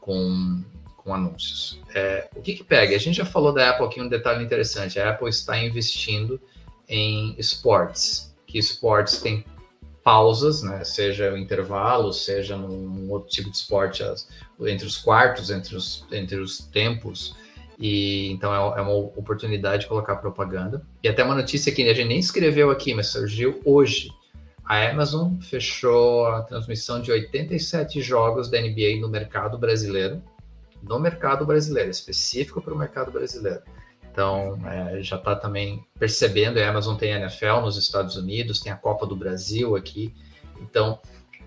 com, 0.00 0.62
com 0.96 1.14
anúncios. 1.14 1.80
É, 1.94 2.28
o 2.34 2.40
que, 2.40 2.54
que 2.54 2.64
pega? 2.64 2.96
A 2.96 2.98
gente 2.98 3.16
já 3.16 3.24
falou 3.24 3.52
da 3.52 3.70
Apple 3.70 3.86
aqui 3.86 4.00
um 4.00 4.08
detalhe 4.08 4.44
interessante. 4.44 4.98
A 4.98 5.10
Apple 5.10 5.28
está 5.28 5.56
investindo 5.62 6.40
em 6.88 7.36
esportes, 7.38 8.34
que 8.46 8.58
esportes 8.58 9.20
tem 9.20 9.44
pausas, 10.02 10.62
né? 10.62 10.82
Seja 10.82 11.32
o 11.32 11.36
intervalo, 11.36 12.12
seja 12.12 12.56
num 12.56 13.10
outro 13.10 13.28
tipo 13.28 13.50
de 13.50 13.56
esporte, 13.56 14.02
entre 14.62 14.86
os 14.86 14.96
quartos, 14.96 15.50
entre 15.50 15.76
os, 15.76 16.04
entre 16.10 16.38
os 16.38 16.58
tempos. 16.58 17.36
E 17.80 18.30
então 18.30 18.54
é, 18.54 18.78
é 18.78 18.82
uma 18.82 18.92
oportunidade 18.92 19.82
de 19.82 19.88
colocar 19.88 20.16
propaganda. 20.16 20.82
E 21.02 21.08
até 21.08 21.24
uma 21.24 21.34
notícia 21.34 21.72
que 21.72 21.82
a 21.88 21.94
gente 21.94 22.06
nem 22.06 22.18
escreveu 22.18 22.70
aqui, 22.70 22.94
mas 22.94 23.06
surgiu 23.06 23.60
hoje. 23.64 24.10
A 24.62 24.90
Amazon 24.90 25.40
fechou 25.40 26.26
a 26.26 26.42
transmissão 26.42 27.00
de 27.00 27.10
87 27.10 28.02
jogos 28.02 28.50
da 28.50 28.60
NBA 28.60 29.00
no 29.00 29.08
mercado 29.08 29.58
brasileiro. 29.58 30.22
No 30.82 31.00
mercado 31.00 31.44
brasileiro, 31.44 31.90
específico 31.90 32.60
para 32.60 32.74
o 32.74 32.78
mercado 32.78 33.10
brasileiro. 33.10 33.62
Então, 34.12 34.58
é, 34.66 35.02
já 35.02 35.16
está 35.16 35.34
também 35.34 35.84
percebendo, 35.98 36.58
a 36.58 36.68
Amazon 36.68 36.96
tem 36.96 37.14
a 37.14 37.18
NFL 37.20 37.60
nos 37.62 37.76
Estados 37.76 38.16
Unidos, 38.16 38.60
tem 38.60 38.72
a 38.72 38.76
Copa 38.76 39.06
do 39.06 39.16
Brasil 39.16 39.76
aqui. 39.76 40.14
Então, 40.60 40.98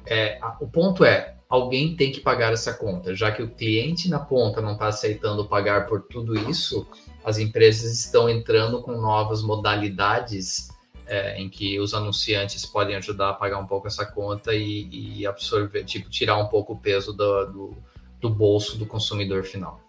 é, 0.06 0.40
o 0.60 0.68
ponto 0.68 1.06
é, 1.06 1.36
alguém 1.48 1.96
tem 1.96 2.12
que 2.12 2.20
pagar 2.20 2.52
essa 2.52 2.74
conta. 2.74 3.16
Já 3.16 3.32
que 3.32 3.44
o 3.44 3.50
cliente 3.50 4.10
na 4.10 4.20
ponta 4.20 4.62
não 4.62 4.74
está 4.74 4.88
aceitando 4.88 5.46
pagar 5.46 5.86
por 5.86 6.02
tudo 6.04 6.36
isso, 6.50 6.88
as 7.24 7.38
empresas 7.38 7.94
estão 7.94 8.30
entrando 8.30 8.82
com 8.82 8.94
novas 8.94 9.42
modalidades 9.42 10.70
é, 11.06 11.38
em 11.40 11.50
que 11.50 11.80
os 11.80 11.94
anunciantes 11.94 12.66
podem 12.66 12.96
ajudar 12.96 13.30
a 13.30 13.34
pagar 13.34 13.60
um 13.60 13.68
pouco 13.68 13.88
essa 13.88 14.06
conta 14.06 14.54
e, 14.54 15.20
e 15.20 15.28
absorver, 15.28 15.84
tipo, 15.84 16.10
tirar 16.10 16.38
um 16.38 16.48
pouco 16.48 16.74
o 16.74 16.80
peso 16.80 17.14
do, 17.14 17.46
do, 17.46 17.78
do 18.20 18.30
bolso 18.30 18.78
do 18.78 18.86
consumidor 18.86 19.44
final. 19.44 19.80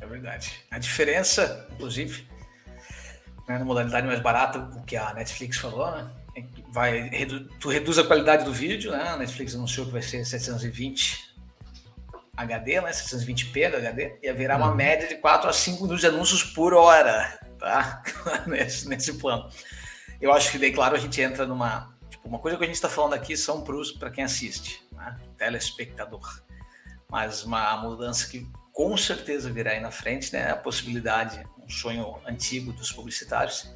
É 0.00 0.06
verdade. 0.06 0.52
A 0.70 0.78
diferença, 0.78 1.66
inclusive, 1.72 2.26
né, 3.48 3.58
na 3.58 3.64
modalidade 3.64 4.06
mais 4.06 4.20
barata, 4.20 4.58
o 4.58 4.82
que 4.84 4.96
a 4.96 5.12
Netflix 5.14 5.58
falou, 5.58 5.90
né? 5.90 6.10
Vai 6.76 7.10
tu 7.58 7.70
reduz 7.70 7.98
a 7.98 8.04
qualidade 8.04 8.44
do 8.44 8.52
vídeo, 8.52 8.92
né? 8.92 9.08
A 9.08 9.16
Netflix 9.16 9.54
anunciou 9.54 9.86
que 9.86 9.92
vai 9.92 10.02
ser 10.02 10.26
720 10.26 11.34
HD, 12.36 12.82
né? 12.82 12.90
720p 12.90 13.70
do 13.70 13.76
HD, 13.78 14.18
e 14.22 14.28
haverá 14.28 14.58
uma 14.58 14.68
uhum. 14.68 14.74
média 14.74 15.08
de 15.08 15.14
4 15.14 15.48
a 15.48 15.52
5 15.54 15.82
minutos 15.82 16.02
de 16.02 16.06
anúncios 16.06 16.44
por 16.44 16.74
hora, 16.74 17.40
tá? 17.58 18.02
nesse, 18.46 18.86
nesse 18.90 19.14
plano. 19.14 19.48
Eu 20.20 20.34
acho 20.34 20.52
que 20.52 20.58
daí, 20.58 20.70
claro, 20.70 20.94
a 20.94 20.98
gente 20.98 21.18
entra 21.18 21.46
numa. 21.46 21.96
Tipo, 22.10 22.28
uma 22.28 22.38
coisa 22.38 22.58
que 22.58 22.64
a 22.64 22.66
gente 22.66 22.76
está 22.76 22.90
falando 22.90 23.14
aqui 23.14 23.38
são 23.38 23.64
para 23.98 24.10
quem 24.10 24.22
assiste, 24.22 24.86
né? 24.92 25.18
telespectador. 25.38 26.42
Mas 27.08 27.42
uma 27.42 27.74
mudança 27.78 28.28
que 28.28 28.46
com 28.70 28.94
certeza 28.98 29.50
virá 29.50 29.70
aí 29.70 29.80
na 29.80 29.90
frente, 29.90 30.30
né? 30.30 30.50
A 30.50 30.56
possibilidade, 30.56 31.42
um 31.58 31.70
sonho 31.70 32.18
antigo 32.26 32.70
dos 32.70 32.92
publicitários, 32.92 33.74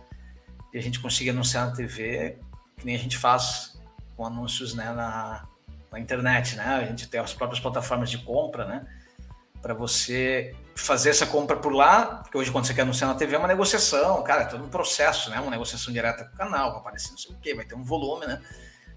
de 0.71 0.79
a 0.79 0.83
gente 0.83 1.01
conseguir 1.01 1.31
anunciar 1.31 1.67
na 1.67 1.75
TV 1.75 2.39
que 2.81 2.87
nem 2.87 2.97
a 2.97 2.99
gente 2.99 3.17
faz 3.17 3.79
com 4.17 4.27
anúncios 4.27 4.75
né, 4.75 4.91
na, 4.93 5.47
na 5.93 6.01
internet, 6.01 6.57
né? 6.57 6.65
A 6.65 6.85
gente 6.85 7.07
tem 7.09 7.21
as 7.21 7.35
próprias 7.35 7.61
plataformas 7.61 8.11
de 8.11 8.19
compra, 8.19 8.65
né? 8.65 8.87
Para 9.61 9.75
você 9.75 10.57
fazer 10.75 11.11
essa 11.11 11.27
compra 11.27 11.59
por 11.59 11.73
lá, 11.73 12.07
porque 12.23 12.39
hoje 12.39 12.51
quando 12.51 12.65
você 12.65 12.73
quer 12.73 12.83
anunciar 12.83 13.11
na 13.11 13.15
TV 13.15 13.37
é 13.37 13.39
uma 13.39 13.47
negociação, 13.47 14.23
cara, 14.23 14.43
é 14.43 14.47
todo 14.47 14.65
um 14.65 14.69
processo, 14.71 15.31
né? 15.31 15.39
Uma 15.39 15.51
negociação 15.51 15.93
direta 15.93 16.25
com 16.25 16.35
o 16.35 16.37
canal, 16.39 16.71
vai 16.71 16.81
aparecer 16.81 17.11
não 17.11 17.19
sei 17.19 17.33
o 17.33 17.39
quê, 17.39 17.55
vai 17.55 17.67
ter 17.67 17.75
um 17.75 17.85
volume, 17.85 18.27
né? 18.27 18.41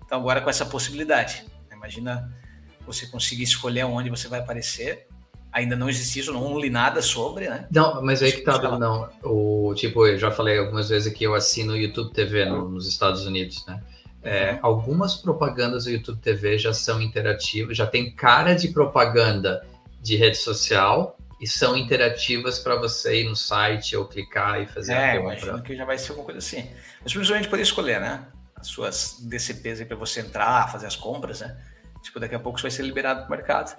Então 0.05 0.17
agora 0.17 0.41
com 0.41 0.49
essa 0.49 0.65
possibilidade, 0.65 1.45
imagina 1.71 2.33
você 2.85 3.05
conseguir 3.07 3.43
escolher 3.43 3.83
onde 3.83 4.09
você 4.09 4.27
vai 4.29 4.39
aparecer 4.39 5.07
ainda 5.53 5.75
não 5.75 5.87
existe 5.87 6.19
isso, 6.19 6.33
não 6.33 6.59
li 6.59 6.69
nada 6.69 7.01
sobre, 7.01 7.47
né? 7.47 7.67
Não, 7.71 8.01
mas 8.01 8.23
aí 8.23 8.31
que 8.31 8.41
tá, 8.41 8.59
não. 8.77 9.07
O, 9.23 9.73
tipo, 9.75 10.05
eu 10.07 10.17
já 10.17 10.31
falei 10.31 10.57
algumas 10.57 10.89
vezes 10.89 11.13
que 11.13 11.23
eu 11.23 11.35
assino 11.35 11.73
o 11.73 11.77
YouTube 11.77 12.11
TV 12.11 12.45
no, 12.45 12.67
nos 12.67 12.87
Estados 12.87 13.25
Unidos, 13.27 13.63
né? 13.67 13.81
É, 14.23 14.53
uhum. 14.53 14.59
algumas 14.63 15.15
propagandas 15.15 15.83
do 15.83 15.91
YouTube 15.91 16.19
TV 16.19 16.57
já 16.57 16.73
são 16.73 17.01
interativas, 17.01 17.77
já 17.77 17.85
tem 17.85 18.09
cara 18.09 18.53
de 18.53 18.69
propaganda 18.69 19.65
de 20.01 20.15
rede 20.15 20.37
social 20.37 21.17
e 21.41 21.45
são 21.45 21.75
interativas 21.77 22.57
para 22.57 22.77
você 22.77 23.21
ir 23.21 23.29
no 23.29 23.35
site 23.35 23.97
ou 23.97 24.05
clicar 24.05 24.61
e 24.61 24.65
fazer 24.65 24.93
é, 24.93 25.11
a 25.11 25.17
compra. 25.17 25.35
imagino 25.35 25.61
que 25.61 25.75
já 25.75 25.85
vai 25.85 25.97
ser 25.97 26.11
alguma 26.11 26.25
coisa 26.25 26.39
assim. 26.39 26.69
Mas 27.03 27.13
principalmente 27.13 27.49
poder 27.49 27.63
escolher, 27.63 27.99
né? 27.99 28.25
As 28.55 28.67
suas 28.67 29.17
DCPs 29.19 29.81
aí 29.81 29.85
para 29.85 29.97
você 29.97 30.21
entrar, 30.21 30.71
fazer 30.71 30.87
as 30.87 30.95
compras, 30.95 31.41
né? 31.41 31.57
Tipo, 32.01 32.19
daqui 32.19 32.33
a 32.33 32.39
pouco 32.39 32.57
isso 32.57 32.63
vai 32.63 32.71
ser 32.71 32.83
liberado 32.83 33.21
para 33.21 33.27
o 33.27 33.31
mercado 33.31 33.75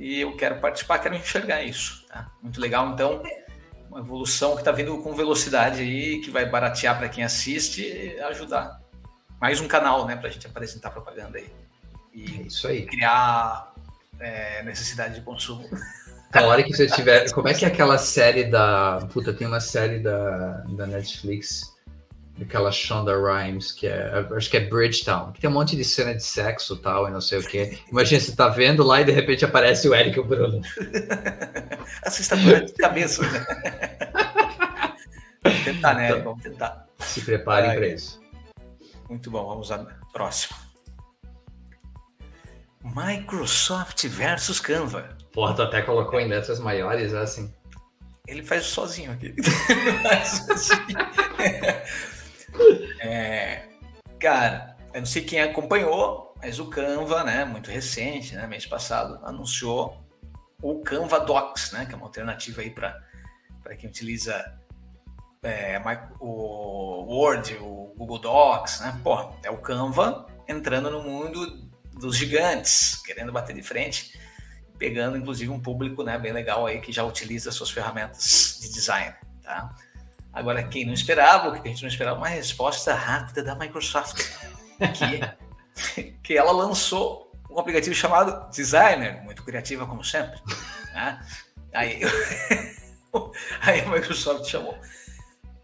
e 0.00 0.22
eu 0.22 0.34
quero 0.34 0.58
participar, 0.58 0.98
quero 0.98 1.14
enxergar 1.14 1.62
isso. 1.62 2.06
Tá? 2.08 2.30
Muito 2.42 2.58
legal, 2.58 2.88
então, 2.88 3.22
uma 3.90 4.00
evolução 4.00 4.54
que 4.54 4.62
está 4.62 4.72
vindo 4.72 4.96
com 5.02 5.14
velocidade 5.14 5.82
aí, 5.82 6.20
que 6.20 6.30
vai 6.30 6.46
baratear 6.46 6.96
para 6.96 7.08
quem 7.10 7.22
assiste 7.22 7.82
e 7.82 8.18
ajudar. 8.22 8.80
Mais 9.38 9.60
um 9.60 9.68
canal, 9.68 10.06
né, 10.06 10.16
para 10.16 10.28
a 10.28 10.30
gente 10.30 10.46
apresentar 10.46 10.90
propaganda 10.90 11.36
aí. 11.36 11.52
E 12.14 12.40
é 12.40 12.42
isso 12.42 12.66
aí. 12.66 12.86
criar 12.86 13.74
é, 14.18 14.62
necessidade 14.62 15.16
de 15.16 15.20
consumo. 15.20 15.68
A 16.32 16.42
hora 16.44 16.62
que 16.62 16.74
você 16.74 16.86
tiver. 16.86 17.30
Como 17.32 17.48
é 17.48 17.54
que 17.54 17.64
é 17.64 17.68
aquela 17.68 17.98
série 17.98 18.44
da. 18.44 19.06
Puta, 19.12 19.32
tem 19.32 19.46
uma 19.46 19.60
série 19.60 19.98
da, 19.98 20.64
da 20.68 20.86
Netflix 20.86 21.69
aquela 22.44 22.72
Shonda 22.72 23.12
Rhimes, 23.16 23.72
que 23.72 23.86
é, 23.86 24.26
acho 24.36 24.50
que 24.50 24.56
é 24.56 24.60
Bridgetown, 24.60 25.32
que 25.32 25.40
tem 25.40 25.50
um 25.50 25.52
monte 25.52 25.76
de 25.76 25.84
cena 25.84 26.14
de 26.14 26.22
sexo 26.22 26.76
tal, 26.76 27.08
e 27.08 27.10
não 27.10 27.20
sei 27.20 27.38
o 27.38 27.42
que. 27.42 27.78
Imagina, 27.90 28.20
você 28.20 28.34
tá 28.34 28.48
vendo 28.48 28.82
lá 28.82 29.00
e 29.00 29.04
de 29.04 29.12
repente 29.12 29.44
aparece 29.44 29.88
o 29.88 29.94
Eric 29.94 30.16
e 30.16 30.20
o 30.20 30.24
Bruno. 30.24 30.60
Assustadora 32.02 32.64
de 32.64 32.72
cabeça, 32.72 33.22
né? 33.30 33.46
vamos 35.42 35.64
tentar, 35.64 35.94
né, 35.94 36.10
Eric? 36.10 36.24
Vamos 36.24 36.42
tentar. 36.42 36.86
Se 36.98 37.20
preparem 37.22 37.74
para 37.74 37.86
isso. 37.86 38.20
Muito 39.08 39.30
bom, 39.30 39.46
vamos 39.46 39.70
ao 39.70 39.86
próximo. 40.12 40.56
Microsoft 42.82 44.06
versus 44.06 44.60
Canva. 44.60 45.08
Porra, 45.32 45.54
tu 45.54 45.62
até 45.62 45.82
colocou 45.82 46.18
em 46.18 46.28
letras 46.28 46.58
maiores, 46.58 47.12
assim. 47.12 47.52
Ele 48.26 48.42
faz 48.42 48.66
sozinho 48.66 49.12
aqui. 49.12 49.34
assim. 50.50 50.74
É, 53.00 53.68
cara, 54.18 54.76
eu 54.92 55.00
não 55.00 55.06
sei 55.06 55.22
quem 55.22 55.40
acompanhou, 55.40 56.34
mas 56.42 56.58
o 56.58 56.66
Canva, 56.66 57.24
né, 57.24 57.44
muito 57.44 57.70
recente, 57.70 58.34
né, 58.34 58.46
mês 58.46 58.66
passado, 58.66 59.18
anunciou 59.24 59.96
o 60.62 60.80
Canva 60.80 61.20
Docs, 61.20 61.72
né, 61.72 61.86
que 61.86 61.94
é 61.94 61.96
uma 61.96 62.06
alternativa 62.06 62.60
aí 62.60 62.70
para 62.70 63.02
quem 63.78 63.88
utiliza 63.88 64.60
é, 65.42 65.80
o 66.20 67.04
Word, 67.08 67.56
o 67.60 67.94
Google 67.96 68.18
Docs, 68.18 68.80
né? 68.80 69.00
Pô, 69.02 69.32
é 69.42 69.50
o 69.50 69.58
Canva 69.58 70.26
entrando 70.46 70.90
no 70.90 71.02
mundo 71.02 71.68
dos 71.98 72.16
gigantes, 72.16 73.00
querendo 73.02 73.32
bater 73.32 73.54
de 73.54 73.62
frente, 73.62 74.18
pegando 74.78 75.16
inclusive 75.16 75.50
um 75.50 75.60
público, 75.60 76.02
né, 76.02 76.18
bem 76.18 76.32
legal 76.32 76.66
aí 76.66 76.80
que 76.80 76.92
já 76.92 77.04
utiliza 77.04 77.50
suas 77.52 77.70
ferramentas 77.70 78.58
de 78.60 78.70
design, 78.70 79.14
tá? 79.42 79.74
Agora, 80.32 80.62
quem 80.62 80.84
não 80.84 80.92
esperava, 80.92 81.48
o 81.48 81.52
que 81.52 81.68
a 81.68 81.70
gente 81.70 81.82
não 81.82 81.88
esperava, 81.88 82.18
uma 82.18 82.28
resposta 82.28 82.94
rápida 82.94 83.42
da 83.42 83.54
Microsoft, 83.54 84.22
que, 84.94 86.12
que 86.22 86.36
ela 86.36 86.52
lançou 86.52 87.30
um 87.50 87.58
aplicativo 87.58 87.94
chamado 87.94 88.48
Designer, 88.50 89.22
muito 89.24 89.42
criativa 89.42 89.86
como 89.86 90.04
sempre. 90.04 90.40
Né? 90.94 91.20
Aí, 91.74 92.00
aí 93.60 93.80
a 93.80 93.90
Microsoft 93.90 94.48
chamou. 94.48 94.78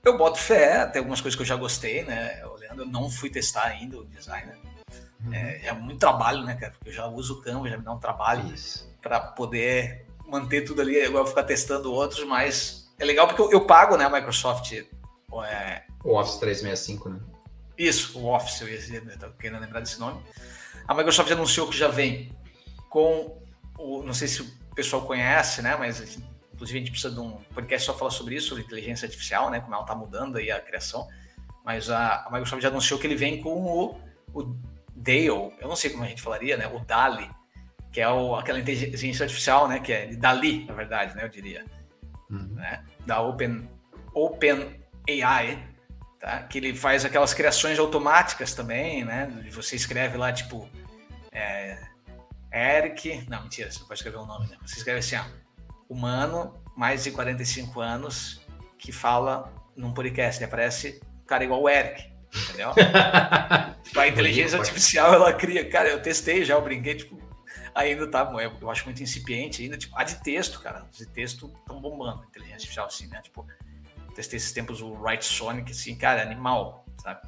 Eu 0.04 0.16
boto 0.16 0.38
fé, 0.38 0.86
tem 0.86 1.00
algumas 1.00 1.20
coisas 1.20 1.36
que 1.36 1.42
eu 1.42 1.46
já 1.46 1.56
gostei, 1.56 2.04
né? 2.04 2.44
Olhando, 2.46 2.82
eu 2.82 2.86
não 2.86 3.10
fui 3.10 3.30
testar 3.30 3.64
ainda 3.64 3.98
o 3.98 4.04
Designer. 4.04 4.56
Uhum. 5.24 5.32
É, 5.32 5.66
é, 5.66 5.72
muito 5.72 5.98
trabalho, 5.98 6.44
né, 6.44 6.54
cara? 6.54 6.72
Porque 6.72 6.90
eu 6.90 6.94
já 6.94 7.06
uso 7.06 7.34
o 7.34 7.42
Canva, 7.42 7.68
já 7.68 7.76
me 7.76 7.84
dá 7.84 7.92
um 7.92 7.98
trabalho 7.98 8.54
para 9.02 9.18
poder 9.20 10.06
manter 10.26 10.62
tudo 10.62 10.80
ali. 10.80 10.96
Agora 11.00 11.08
eu 11.08 11.24
vou 11.24 11.26
ficar 11.26 11.42
testando 11.42 11.92
outros, 11.92 12.24
mas 12.24 12.85
é 12.98 13.04
legal 13.04 13.26
porque 13.26 13.42
eu, 13.42 13.50
eu 13.52 13.66
pago, 13.66 13.96
né, 13.96 14.04
a 14.04 14.10
Microsoft. 14.10 14.72
É, 14.72 15.82
o 16.02 16.18
Office 16.18 16.36
365, 16.36 17.08
né? 17.08 17.20
Isso, 17.76 18.18
o 18.18 18.32
Office, 18.32 18.60
eu 18.62 18.68
estava 18.68 19.32
querendo 19.38 19.60
lembrar 19.60 19.80
desse 19.80 20.00
nome. 20.00 20.22
A 20.88 20.94
Microsoft 20.94 21.30
anunciou 21.30 21.68
que 21.68 21.76
já 21.76 21.88
vem 21.88 22.32
com 22.88 23.38
o. 23.78 24.02
Não 24.02 24.14
sei 24.14 24.28
se 24.28 24.42
o 24.42 24.74
pessoal 24.74 25.02
conhece, 25.02 25.60
né? 25.60 25.76
Mas 25.76 26.18
inclusive 26.54 26.78
a 26.78 26.80
gente 26.80 26.90
precisa 26.90 27.12
de 27.12 27.20
um 27.20 27.32
podcast 27.54 27.86
só 27.86 27.94
falar 27.94 28.10
sobre 28.10 28.34
isso, 28.34 28.48
sobre 28.48 28.64
inteligência 28.64 29.04
artificial, 29.04 29.50
né? 29.50 29.60
Como 29.60 29.74
ela 29.74 29.82
está 29.82 29.94
mudando 29.94 30.38
aí 30.38 30.50
a 30.50 30.58
criação. 30.58 31.06
Mas 31.64 31.90
a, 31.90 32.24
a, 32.24 32.30
Microsoft 32.30 32.62
já 32.62 32.68
anunciou 32.68 32.98
que 32.98 33.06
ele 33.06 33.16
vem 33.16 33.42
com 33.42 33.50
o, 33.50 34.00
o 34.32 34.56
Dale, 34.94 35.26
eu 35.26 35.68
não 35.68 35.76
sei 35.76 35.90
como 35.90 36.04
a 36.04 36.06
gente 36.06 36.22
falaria, 36.22 36.56
né? 36.56 36.66
O 36.66 36.78
DALI, 36.78 37.28
que 37.92 38.00
é 38.00 38.08
o, 38.08 38.34
aquela 38.36 38.58
inteligência 38.58 39.24
artificial, 39.24 39.68
né? 39.68 39.80
Que 39.80 39.92
é 39.92 40.06
DALI, 40.14 40.64
na 40.64 40.72
verdade, 40.72 41.14
né? 41.14 41.24
Eu 41.24 41.28
diria. 41.28 41.64
Uhum. 42.30 42.54
Né? 42.54 42.84
Da 43.06 43.20
Open, 43.20 43.68
Open 44.14 44.80
AI, 45.08 45.62
tá? 46.18 46.42
Que 46.42 46.58
ele 46.58 46.74
faz 46.74 47.04
aquelas 47.04 47.32
criações 47.34 47.78
automáticas 47.78 48.54
também, 48.54 49.04
né? 49.04 49.28
Você 49.50 49.76
escreve 49.76 50.16
lá, 50.16 50.32
tipo, 50.32 50.68
é, 51.32 51.78
Eric, 52.52 53.26
não, 53.28 53.42
mentira, 53.42 53.70
você 53.70 53.80
não 53.80 53.86
pode 53.86 53.98
escrever 53.98 54.18
o 54.18 54.22
um 54.22 54.26
nome, 54.26 54.48
né? 54.48 54.56
Você 54.64 54.78
escreve 54.78 55.00
assim, 55.00 55.16
ó, 55.16 55.24
humano, 55.88 56.54
mais 56.76 57.04
de 57.04 57.10
45 57.10 57.80
anos, 57.80 58.40
que 58.78 58.92
fala 58.92 59.52
num 59.76 59.92
podcast, 59.92 60.38
ele 60.38 60.46
aparece 60.46 61.00
um 61.22 61.26
cara 61.26 61.44
igual 61.44 61.62
o 61.62 61.68
Eric, 61.68 62.10
entendeu? 62.34 62.72
Tipo, 63.84 64.00
a 64.00 64.08
inteligência 64.08 64.58
artificial, 64.58 65.14
ela 65.14 65.32
cria, 65.32 65.68
cara, 65.68 65.88
eu 65.88 66.02
testei 66.02 66.44
já, 66.44 66.54
eu 66.54 66.62
brinquei, 66.62 66.96
tipo, 66.96 67.16
ainda 67.76 68.10
tá, 68.10 68.28
eu 68.60 68.70
acho 68.70 68.84
muito 68.86 69.02
incipiente 69.02 69.62
ainda, 69.62 69.76
tipo, 69.76 69.96
a 69.96 70.02
de 70.02 70.16
texto, 70.22 70.60
cara, 70.60 70.86
de 70.90 71.06
texto 71.06 71.52
estão 71.58 71.80
bombando, 71.80 72.24
inteligência 72.24 72.56
artificial, 72.56 72.86
assim, 72.86 73.06
né, 73.08 73.20
tipo, 73.22 73.46
testei 74.14 74.38
esses 74.38 74.52
tempos 74.52 74.80
o 74.80 74.92
Write 74.94 75.24
Sonic, 75.24 75.70
assim, 75.70 75.94
cara, 75.94 76.22
animal, 76.22 76.86
sabe? 77.02 77.20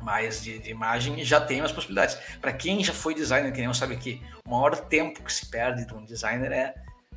Mas 0.00 0.42
de, 0.42 0.58
de 0.60 0.70
imagem 0.70 1.22
já 1.24 1.40
tem 1.40 1.60
umas 1.60 1.72
possibilidades. 1.72 2.14
Para 2.40 2.52
quem 2.52 2.82
já 2.82 2.94
foi 2.94 3.14
designer, 3.14 3.52
que 3.52 3.60
nem 3.60 3.74
sabe 3.74 3.96
que 3.96 4.22
o 4.46 4.50
maior 4.50 4.74
tempo 4.76 5.22
que 5.22 5.32
se 5.32 5.50
perde 5.50 5.84
de 5.84 5.92
um 5.92 6.04
designer 6.04 6.52
é, 6.52 6.74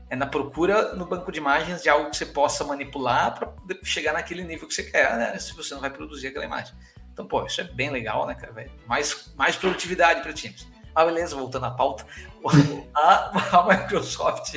é 0.09 0.15
na 0.15 0.25
procura 0.25 0.93
no 0.95 1.05
banco 1.05 1.31
de 1.31 1.39
imagens 1.39 1.81
de 1.81 1.89
algo 1.89 2.09
que 2.09 2.17
você 2.17 2.25
possa 2.25 2.65
manipular 2.65 3.35
para 3.35 3.53
chegar 3.83 4.11
naquele 4.13 4.43
nível 4.43 4.67
que 4.67 4.73
você 4.73 4.83
quer, 4.83 5.15
né? 5.15 5.39
Se 5.39 5.55
você 5.55 5.73
não 5.73 5.81
vai 5.81 5.91
produzir 5.91 6.27
aquela 6.27 6.43
imagem. 6.43 6.75
Então, 7.13 7.25
pô, 7.25 7.45
isso 7.45 7.61
é 7.61 7.63
bem 7.63 7.89
legal, 7.89 8.25
né, 8.25 8.35
cara? 8.35 8.53
Mais, 8.85 9.31
mais 9.37 9.55
produtividade 9.55 10.21
para 10.21 10.33
times. 10.33 10.67
Ah, 10.95 11.05
beleza, 11.05 11.35
voltando 11.35 11.65
à 11.65 11.71
pauta. 11.71 12.05
a, 12.93 13.59
a 13.59 13.67
Microsoft, 13.67 14.55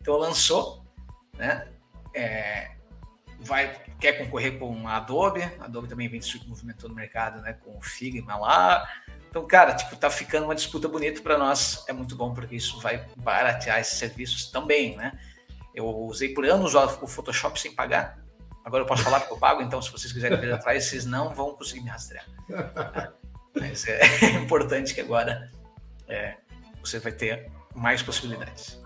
então, 0.00 0.16
lançou, 0.16 0.84
né? 1.34 1.68
É, 2.14 2.70
vai 3.40 3.84
quer 3.98 4.12
concorrer 4.12 4.58
com 4.58 4.86
a 4.86 4.96
Adobe, 4.96 5.42
a 5.60 5.64
Adobe 5.64 5.88
também 5.88 6.08
vem 6.08 6.20
se 6.20 6.38
movimentou 6.46 6.88
no 6.88 6.94
mercado, 6.94 7.40
né, 7.40 7.54
com 7.54 7.76
o 7.76 7.80
Figma 7.80 8.36
lá. 8.36 8.88
Então, 9.28 9.46
cara, 9.46 9.74
tipo, 9.74 9.96
tá 9.96 10.08
ficando 10.08 10.44
uma 10.44 10.54
disputa 10.54 10.88
bonita 10.88 11.20
para 11.20 11.36
nós. 11.36 11.84
É 11.88 11.92
muito 11.92 12.16
bom 12.16 12.32
porque 12.32 12.56
isso 12.56 12.80
vai 12.80 13.06
baratear 13.16 13.80
esses 13.80 13.98
serviços 13.98 14.50
também, 14.50 14.96
né? 14.96 15.18
Eu 15.74 15.86
usei 15.86 16.32
por 16.32 16.46
anos 16.46 16.74
o 16.74 17.06
Photoshop 17.06 17.60
sem 17.60 17.74
pagar. 17.74 18.18
Agora 18.64 18.82
eu 18.82 18.86
posso 18.86 19.04
falar 19.04 19.20
que 19.20 19.32
eu 19.32 19.38
pago, 19.38 19.62
então 19.62 19.80
se 19.80 19.92
vocês 19.92 20.12
quiserem 20.12 20.40
ver 20.40 20.52
atrás, 20.52 20.84
vocês 20.84 21.04
não 21.04 21.34
vão 21.34 21.54
conseguir 21.54 21.82
me 21.82 21.90
rastrear. 21.90 22.24
Mas 23.54 23.86
é 23.86 24.00
importante 24.42 24.94
que 24.94 25.00
agora 25.00 25.50
é, 26.08 26.34
você 26.82 26.98
vai 26.98 27.12
ter 27.12 27.50
mais 27.74 28.02
possibilidades. 28.02 28.80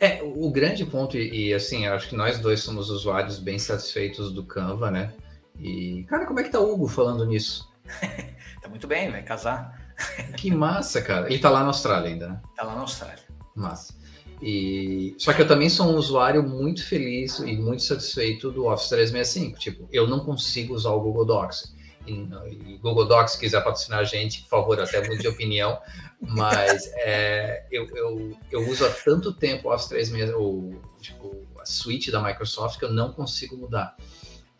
É, 0.00 0.22
o 0.22 0.50
grande 0.50 0.84
ponto, 0.84 1.16
e, 1.16 1.48
e 1.48 1.54
assim, 1.54 1.86
acho 1.86 2.08
que 2.08 2.16
nós 2.16 2.38
dois 2.38 2.60
somos 2.60 2.90
usuários 2.90 3.38
bem 3.38 3.58
satisfeitos 3.58 4.32
do 4.32 4.44
Canva, 4.44 4.90
né? 4.90 5.12
E, 5.58 6.04
cara, 6.08 6.26
como 6.26 6.40
é 6.40 6.42
que 6.42 6.50
tá 6.50 6.60
o 6.60 6.72
Hugo 6.72 6.86
falando 6.86 7.24
nisso? 7.24 7.68
tá 8.60 8.68
muito 8.68 8.86
bem, 8.86 9.10
vai 9.10 9.22
casar. 9.22 9.94
que 10.36 10.50
massa, 10.50 11.00
cara. 11.00 11.28
Ele 11.28 11.38
tá 11.38 11.48
lá 11.48 11.60
na 11.60 11.68
Austrália 11.68 12.10
ainda, 12.10 12.28
né? 12.28 12.40
Tá 12.54 12.64
lá 12.64 12.74
na 12.74 12.82
Austrália. 12.82 13.24
Massa. 13.54 13.94
E... 14.42 15.14
Só 15.18 15.32
que 15.32 15.40
eu 15.40 15.48
também 15.48 15.70
sou 15.70 15.86
um 15.86 15.96
usuário 15.96 16.42
muito 16.42 16.86
feliz 16.86 17.38
e 17.38 17.56
muito 17.56 17.82
satisfeito 17.82 18.50
do 18.50 18.66
Office 18.66 18.90
365. 18.90 19.58
Tipo, 19.58 19.88
eu 19.90 20.06
não 20.06 20.20
consigo 20.20 20.74
usar 20.74 20.90
o 20.90 21.00
Google 21.00 21.24
Docs 21.24 21.74
e 22.06 22.78
Google 22.78 23.06
Docs 23.06 23.32
se 23.32 23.40
quiser 23.40 23.62
patrocinar 23.62 24.00
a 24.00 24.04
gente, 24.04 24.42
por 24.42 24.48
favor, 24.48 24.80
até 24.80 25.06
mude 25.06 25.22
de 25.22 25.28
opinião, 25.28 25.78
mas 26.20 26.90
é, 26.94 27.64
eu, 27.70 27.86
eu, 27.94 28.36
eu 28.50 28.68
uso 28.68 28.84
há 28.86 28.90
tanto 28.90 29.32
tempo 29.32 29.70
as 29.70 29.88
três 29.88 30.10
o, 30.34 30.80
tipo, 31.00 31.46
a 31.60 31.64
suite 31.64 32.10
da 32.10 32.22
Microsoft 32.22 32.78
que 32.78 32.84
eu 32.84 32.92
não 32.92 33.12
consigo 33.12 33.56
mudar. 33.56 33.96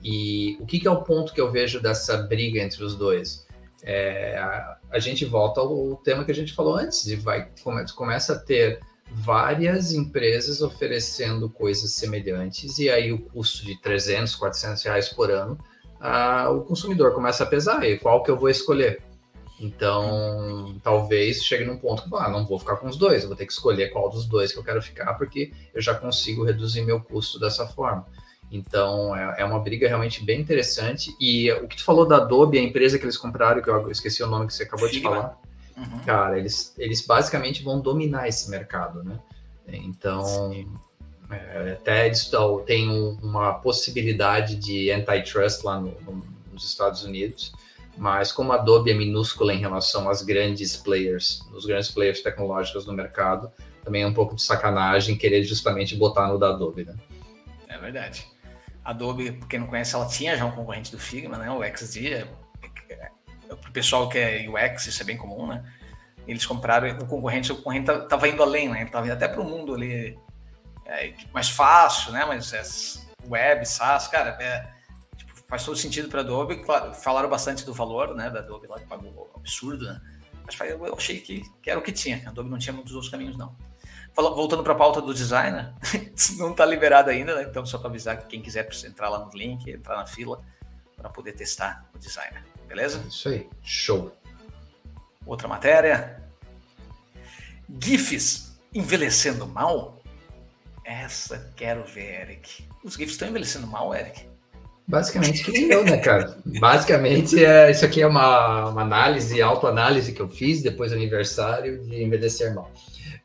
E 0.02 0.56
o 0.60 0.66
que, 0.66 0.78
que 0.78 0.86
é 0.86 0.90
o 0.90 1.02
ponto 1.02 1.32
que 1.32 1.40
eu 1.40 1.50
vejo 1.50 1.80
dessa 1.80 2.16
briga 2.18 2.60
entre 2.60 2.84
os 2.84 2.94
dois? 2.94 3.46
É, 3.82 4.36
a, 4.38 4.78
a, 4.90 4.98
gente 4.98 5.24
volta 5.24 5.60
ao 5.60 5.96
tema 5.96 6.24
que 6.24 6.30
a 6.30 6.34
gente 6.34 6.52
falou 6.52 6.76
antes, 6.76 7.04
de 7.04 7.16
vai 7.16 7.48
come, 7.62 7.84
começa 7.92 8.32
a 8.32 8.38
ter 8.38 8.80
várias 9.10 9.92
empresas 9.92 10.60
oferecendo 10.60 11.48
coisas 11.48 11.92
semelhantes 11.92 12.78
e 12.78 12.90
aí 12.90 13.12
o 13.12 13.18
custo 13.18 13.64
de 13.64 13.80
300, 13.80 14.34
400 14.34 14.82
reais 14.82 15.08
por 15.08 15.30
ano 15.30 15.56
a, 16.00 16.50
o 16.50 16.62
consumidor 16.62 17.12
começa 17.14 17.44
a 17.44 17.46
pesar 17.46 17.84
e 17.88 17.98
qual 17.98 18.22
que 18.22 18.30
eu 18.30 18.36
vou 18.36 18.48
escolher. 18.48 19.02
Então, 19.58 20.78
talvez 20.82 21.42
chegue 21.42 21.64
num 21.64 21.78
ponto 21.78 22.02
que 22.02 22.10
ah, 22.14 22.28
não 22.28 22.44
vou 22.44 22.58
ficar 22.58 22.76
com 22.76 22.88
os 22.88 22.96
dois, 22.96 23.24
vou 23.24 23.34
ter 23.34 23.46
que 23.46 23.52
escolher 23.52 23.88
qual 23.88 24.10
dos 24.10 24.26
dois 24.26 24.52
que 24.52 24.58
eu 24.58 24.64
quero 24.64 24.82
ficar, 24.82 25.14
porque 25.14 25.50
eu 25.74 25.80
já 25.80 25.94
consigo 25.94 26.44
reduzir 26.44 26.82
meu 26.82 27.00
custo 27.00 27.40
dessa 27.40 27.66
forma. 27.66 28.06
Então, 28.50 29.16
é, 29.16 29.40
é 29.40 29.44
uma 29.44 29.58
briga 29.58 29.88
realmente 29.88 30.24
bem 30.24 30.40
interessante. 30.40 31.14
E 31.18 31.50
o 31.52 31.66
que 31.66 31.76
tu 31.76 31.84
falou 31.84 32.06
da 32.06 32.16
Adobe, 32.16 32.58
a 32.58 32.62
empresa 32.62 32.98
que 32.98 33.04
eles 33.04 33.16
compraram, 33.16 33.62
que 33.62 33.70
eu 33.70 33.90
esqueci 33.90 34.22
o 34.22 34.26
nome 34.26 34.46
que 34.46 34.54
você 34.54 34.64
acabou 34.64 34.88
de 34.88 35.00
falar, 35.00 35.38
uhum. 35.76 35.98
cara, 36.04 36.38
eles, 36.38 36.74
eles 36.78 37.04
basicamente 37.04 37.62
vão 37.62 37.80
dominar 37.80 38.28
esse 38.28 38.50
mercado, 38.50 39.02
né? 39.02 39.18
Então, 39.68 40.24
Sim. 40.52 40.68
É, 41.30 41.72
até 41.72 42.10
tem 42.64 42.88
uma 43.22 43.54
possibilidade 43.54 44.56
de 44.56 44.90
antitrust 44.90 45.64
lá 45.64 45.80
no, 45.80 45.90
no, 46.02 46.24
nos 46.52 46.64
Estados 46.64 47.04
Unidos, 47.04 47.52
mas 47.96 48.30
como 48.30 48.52
a 48.52 48.56
Adobe 48.56 48.90
é 48.90 48.94
minúscula 48.94 49.52
em 49.52 49.58
relação 49.58 50.08
às 50.08 50.22
grandes 50.22 50.76
players, 50.76 51.40
os 51.52 51.66
grandes 51.66 51.90
players 51.90 52.20
tecnológicos 52.20 52.86
no 52.86 52.92
mercado, 52.92 53.50
também 53.82 54.02
é 54.02 54.06
um 54.06 54.12
pouco 54.12 54.34
de 54.34 54.42
sacanagem 54.42 55.16
querer 55.16 55.42
justamente 55.42 55.96
botar 55.96 56.28
no 56.28 56.38
da 56.38 56.50
Adobe, 56.50 56.84
né? 56.84 56.94
É 57.68 57.78
verdade. 57.78 58.26
A 58.84 58.90
Adobe, 58.90 59.32
para 59.32 59.48
quem 59.48 59.60
não 59.60 59.66
conhece, 59.66 59.94
ela 59.94 60.06
tinha 60.06 60.36
já 60.36 60.44
um 60.44 60.52
concorrente 60.52 60.92
do 60.92 60.98
Figma, 60.98 61.36
né? 61.38 61.50
O 61.50 61.62
XD. 61.62 62.14
É, 62.14 62.28
é, 62.88 63.10
para 63.48 63.68
o 63.68 63.72
pessoal 63.72 64.08
que 64.08 64.18
é 64.18 64.48
UX, 64.48 64.86
isso 64.86 65.02
é 65.02 65.04
bem 65.04 65.16
comum, 65.16 65.46
né? 65.46 65.64
Eles 66.26 66.44
compraram 66.44 66.88
o 66.88 67.06
concorrente, 67.06 67.52
o 67.52 67.56
concorrente 67.56 67.90
estava 67.90 68.28
indo 68.28 68.42
além, 68.42 68.68
né? 68.68 68.82
Estava 68.82 69.06
indo 69.06 69.12
até 69.12 69.28
para 69.28 69.40
o 69.40 69.44
mundo 69.44 69.74
ali 69.74 70.18
é, 70.86 71.14
mais 71.32 71.48
fácil, 71.48 72.12
né? 72.12 72.24
Mas 72.24 72.52
é, 72.52 72.62
web, 73.28 73.66
SaaS, 73.66 74.08
cara, 74.08 74.30
é, 74.40 74.68
tipo, 75.16 75.32
faz 75.48 75.64
todo 75.64 75.76
sentido 75.76 76.08
para 76.08 76.20
Adobe. 76.20 76.56
Claro, 76.64 76.94
falaram 76.94 77.28
bastante 77.28 77.64
do 77.64 77.74
valor, 77.74 78.14
né? 78.14 78.30
Da 78.30 78.40
Adobe 78.40 78.66
lá 78.66 78.78
que 78.78 78.86
pagou 78.86 79.30
absurdo, 79.34 79.84
né? 79.84 80.00
Mas 80.44 80.70
eu 80.70 80.94
achei 80.94 81.20
que, 81.20 81.42
que 81.60 81.70
era 81.70 81.78
o 81.78 81.82
que 81.82 81.92
tinha. 81.92 82.22
A 82.24 82.30
Adobe 82.30 82.48
não 82.48 82.58
tinha 82.58 82.72
muitos 82.72 82.92
outros 82.92 83.10
caminhos, 83.10 83.36
não. 83.36 83.56
Voltando 84.14 84.62
para 84.62 84.72
a 84.72 84.76
pauta 84.76 85.02
do 85.02 85.12
designer, 85.12 85.74
não 86.38 86.52
está 86.52 86.64
liberado 86.64 87.10
ainda, 87.10 87.34
né? 87.34 87.42
Então, 87.42 87.66
só 87.66 87.76
para 87.78 87.88
avisar 87.88 88.16
que 88.16 88.26
quem 88.26 88.40
quiser 88.40 88.66
entrar 88.86 89.10
lá 89.10 89.18
no 89.18 89.30
link, 89.32 89.68
entrar 89.68 89.96
na 89.96 90.06
fila 90.06 90.42
para 90.96 91.10
poder 91.10 91.32
testar 91.32 91.84
o 91.94 91.98
designer. 91.98 92.42
Beleza? 92.66 93.04
Isso 93.06 93.28
aí. 93.28 93.48
Show. 93.62 94.16
Outra 95.26 95.46
matéria. 95.46 96.22
GIFs 97.78 98.58
envelhecendo 98.72 99.46
mal? 99.46 100.00
Essa 100.86 101.52
quero 101.56 101.84
ver, 101.84 102.22
Eric. 102.22 102.64
Os 102.84 102.94
GIFs 102.94 103.14
estão 103.14 103.28
envelhecendo 103.28 103.66
mal, 103.66 103.92
Eric? 103.92 104.24
Basicamente 104.86 105.42
que 105.42 105.64
eu, 105.68 105.82
né, 105.82 105.96
cara? 105.96 106.38
Basicamente, 106.46 107.44
é, 107.44 107.72
isso 107.72 107.84
aqui 107.84 108.02
é 108.02 108.06
uma, 108.06 108.68
uma 108.68 108.82
análise, 108.82 109.42
autoanálise 109.42 110.12
que 110.12 110.22
eu 110.22 110.28
fiz 110.28 110.62
depois 110.62 110.92
do 110.92 110.96
aniversário 110.96 111.84
de 111.84 112.04
envelhecer 112.04 112.54
mal. 112.54 112.70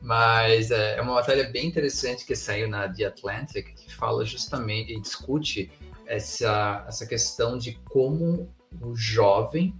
Mas 0.00 0.72
é, 0.72 0.96
é 0.96 1.00
uma 1.02 1.14
matéria 1.14 1.48
bem 1.50 1.68
interessante 1.68 2.26
que 2.26 2.34
saiu 2.34 2.68
na 2.68 2.92
The 2.92 3.04
Atlantic, 3.04 3.72
que 3.76 3.94
fala 3.94 4.24
justamente 4.24 4.92
e 4.92 5.00
discute 5.00 5.70
essa, 6.04 6.84
essa 6.88 7.06
questão 7.06 7.56
de 7.56 7.78
como 7.90 8.52
o 8.80 8.96
jovem 8.96 9.72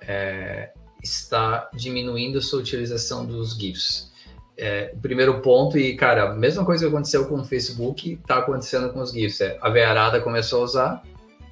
é, 0.00 0.72
está 1.02 1.68
diminuindo 1.74 2.38
a 2.38 2.42
sua 2.42 2.60
utilização 2.60 3.26
dos 3.26 3.52
GIFs 3.54 4.10
é, 4.58 4.92
o 4.94 5.00
primeiro 5.00 5.40
ponto, 5.40 5.78
e 5.78 5.94
cara, 5.96 6.30
a 6.30 6.34
mesma 6.34 6.64
coisa 6.64 6.84
que 6.84 6.92
aconteceu 6.92 7.26
com 7.26 7.40
o 7.40 7.44
Facebook, 7.44 8.18
tá 8.26 8.38
acontecendo 8.38 8.90
com 8.92 9.00
os 9.00 9.12
GIFs. 9.12 9.40
É, 9.40 9.58
a 9.60 9.68
Vearada 9.68 10.20
começou 10.20 10.62
a 10.62 10.64
usar, 10.64 11.02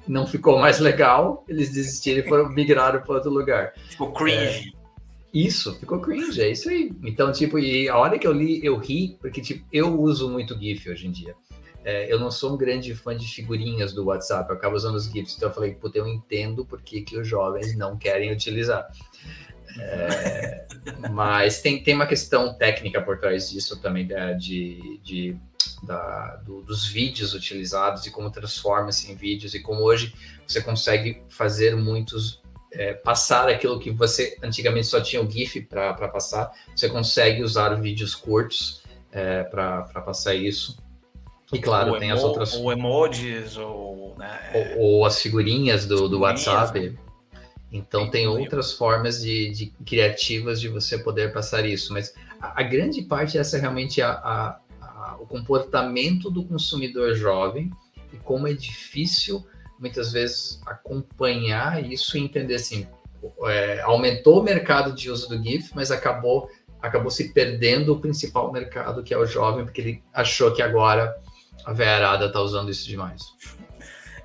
não 0.07 0.25
ficou 0.25 0.59
mais 0.59 0.79
legal, 0.79 1.43
eles 1.47 1.71
desistiram 1.71 2.19
e 2.19 2.27
foram 2.27 2.49
migraram 2.49 3.01
para 3.01 3.15
outro 3.15 3.31
lugar. 3.31 3.73
Ficou 3.89 4.11
cringe. 4.11 4.73
É, 4.73 4.85
isso, 5.33 5.75
ficou 5.79 5.99
cringe, 5.99 6.41
é 6.41 6.49
isso 6.49 6.69
aí. 6.69 6.91
Então, 7.03 7.31
tipo, 7.31 7.59
e 7.59 7.89
a 7.89 7.97
hora 7.97 8.17
que 8.17 8.25
eu 8.25 8.31
li, 8.31 8.65
eu 8.65 8.77
ri, 8.77 9.17
porque 9.19 9.41
tipo, 9.41 9.65
eu 9.71 9.99
uso 9.99 10.29
muito 10.29 10.57
GIF 10.57 10.89
hoje 10.89 11.07
em 11.07 11.11
dia. 11.11 11.35
é, 11.85 12.11
eu 12.11 12.19
não 12.19 12.31
sou 12.31 12.53
um 12.53 12.57
grande 12.57 12.95
fã 12.95 13.15
de 13.15 13.27
figurinhas 13.27 13.93
do 13.93 14.05
WhatsApp, 14.05 14.49
eu 14.49 14.55
acabo 14.55 14.75
usando 14.75 14.95
os 14.95 15.05
GIFs, 15.05 15.35
então 15.37 15.49
eu 15.49 15.53
falei, 15.53 15.75
puta, 15.75 15.99
eu 15.99 16.07
entendo 16.07 16.65
por 16.65 16.81
que, 16.81 17.01
que 17.01 17.15
os 17.15 17.27
jovens 17.27 17.77
não 17.77 17.95
querem 17.95 18.31
utilizar. 18.31 18.87
É, 19.79 20.65
mas 21.11 21.61
tem, 21.61 21.83
tem 21.83 21.95
uma 21.95 22.07
questão 22.07 22.53
técnica 22.53 23.01
por 23.01 23.19
trás 23.19 23.49
disso 23.49 23.81
também, 23.81 24.05
né, 24.05 24.33
de, 24.33 24.99
de 25.03 25.37
da, 25.83 26.37
do, 26.37 26.61
dos 26.61 26.87
vídeos 26.87 27.33
utilizados 27.33 28.05
e 28.05 28.11
como 28.11 28.29
transforma-se 28.29 29.11
em 29.11 29.15
vídeos 29.15 29.53
e 29.53 29.61
como 29.61 29.81
hoje 29.81 30.13
você 30.47 30.61
consegue 30.61 31.21
fazer 31.29 31.75
muitos 31.75 32.41
é, 32.71 32.93
passar 32.93 33.47
aquilo 33.47 33.79
que 33.79 33.89
você 33.89 34.37
antigamente 34.43 34.87
só 34.87 34.99
tinha 34.99 35.21
o 35.21 35.29
GIF 35.29 35.61
para 35.61 35.93
passar, 36.09 36.51
você 36.75 36.89
consegue 36.89 37.41
usar 37.41 37.73
vídeos 37.75 38.13
curtos 38.13 38.83
é, 39.11 39.43
para 39.43 39.83
passar 40.05 40.35
isso. 40.35 40.77
E 41.53 41.59
claro, 41.59 41.93
ou 41.93 41.99
tem 41.99 42.09
emo, 42.09 42.17
as 42.17 42.23
outras. 42.23 42.53
Ou 42.53 42.71
emojis, 42.71 43.55
ou, 43.55 44.15
né, 44.17 44.73
ou, 44.75 44.81
ou, 44.81 45.05
as 45.05 45.21
figurinhas 45.21 45.85
do, 45.85 46.09
do 46.09 46.19
WhatsApp. 46.19 46.97
Então 47.75 48.09
tem 48.09 48.25
outras 48.25 48.71
formas 48.71 49.21
de, 49.21 49.49
de, 49.51 49.65
criativas 49.85 50.61
de 50.61 50.69
você 50.69 50.97
poder 50.97 51.33
passar 51.33 51.65
isso. 51.65 51.91
Mas 51.91 52.13
a, 52.39 52.61
a 52.61 52.63
grande 52.63 53.01
parte 53.01 53.37
essa 53.37 53.57
é 53.57 53.59
realmente 53.59 54.01
a, 54.01 54.11
a, 54.11 55.17
o 55.19 55.25
comportamento 55.25 56.29
do 56.29 56.45
consumidor 56.45 57.15
jovem 57.15 57.69
e 58.13 58.17
como 58.17 58.47
é 58.47 58.53
difícil 58.53 59.45
muitas 59.77 60.13
vezes 60.13 60.61
acompanhar 60.65 61.83
isso 61.83 62.17
e 62.17 62.21
entender 62.21 62.55
assim, 62.55 62.87
é, 63.43 63.81
aumentou 63.81 64.39
o 64.39 64.43
mercado 64.43 64.93
de 64.93 65.11
uso 65.11 65.27
do 65.27 65.43
GIF, 65.43 65.71
mas 65.75 65.91
acabou 65.91 66.49
acabou 66.81 67.09
se 67.09 67.33
perdendo 67.33 67.93
o 67.93 67.99
principal 67.99 68.51
mercado 68.51 69.03
que 69.03 69.13
é 69.13 69.17
o 69.17 69.25
jovem, 69.25 69.65
porque 69.65 69.81
ele 69.81 70.03
achou 70.13 70.53
que 70.53 70.61
agora 70.61 71.19
a 71.65 71.73
velharada 71.73 72.27
está 72.27 72.39
usando 72.39 72.69
isso 72.69 72.87
demais. 72.87 73.23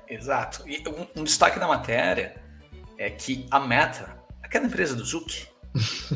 Exato. 0.07 0.63
E 0.69 0.83
um, 0.87 1.21
um, 1.21 1.23
destaque 1.23 1.57
da 1.59 1.67
matéria 1.67 2.40
é 3.01 3.09
que 3.09 3.47
a 3.49 3.59
Meta, 3.59 4.15
aquela 4.43 4.65
empresa 4.65 4.95
do 4.95 5.03
Zuck, 5.03 5.47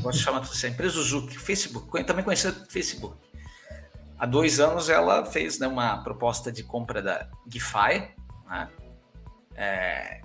gosto 0.01 0.17
de 0.17 0.23
chamar 0.23 0.39
assim, 0.41 0.67
a 0.67 0.69
empresa 0.69 0.95
do 0.95 1.03
Zuck, 1.03 1.37
Facebook, 1.37 2.03
também 2.03 2.23
conhecida 2.23 2.65
Facebook, 2.69 3.17
há 4.17 4.25
dois 4.25 4.59
anos 4.59 4.89
ela 4.89 5.25
fez 5.25 5.59
né, 5.59 5.67
uma 5.67 6.03
proposta 6.03 6.51
de 6.51 6.63
compra 6.63 7.01
da 7.01 7.27
GIFI, 7.47 8.11
né? 8.47 8.69
É, 9.55 10.21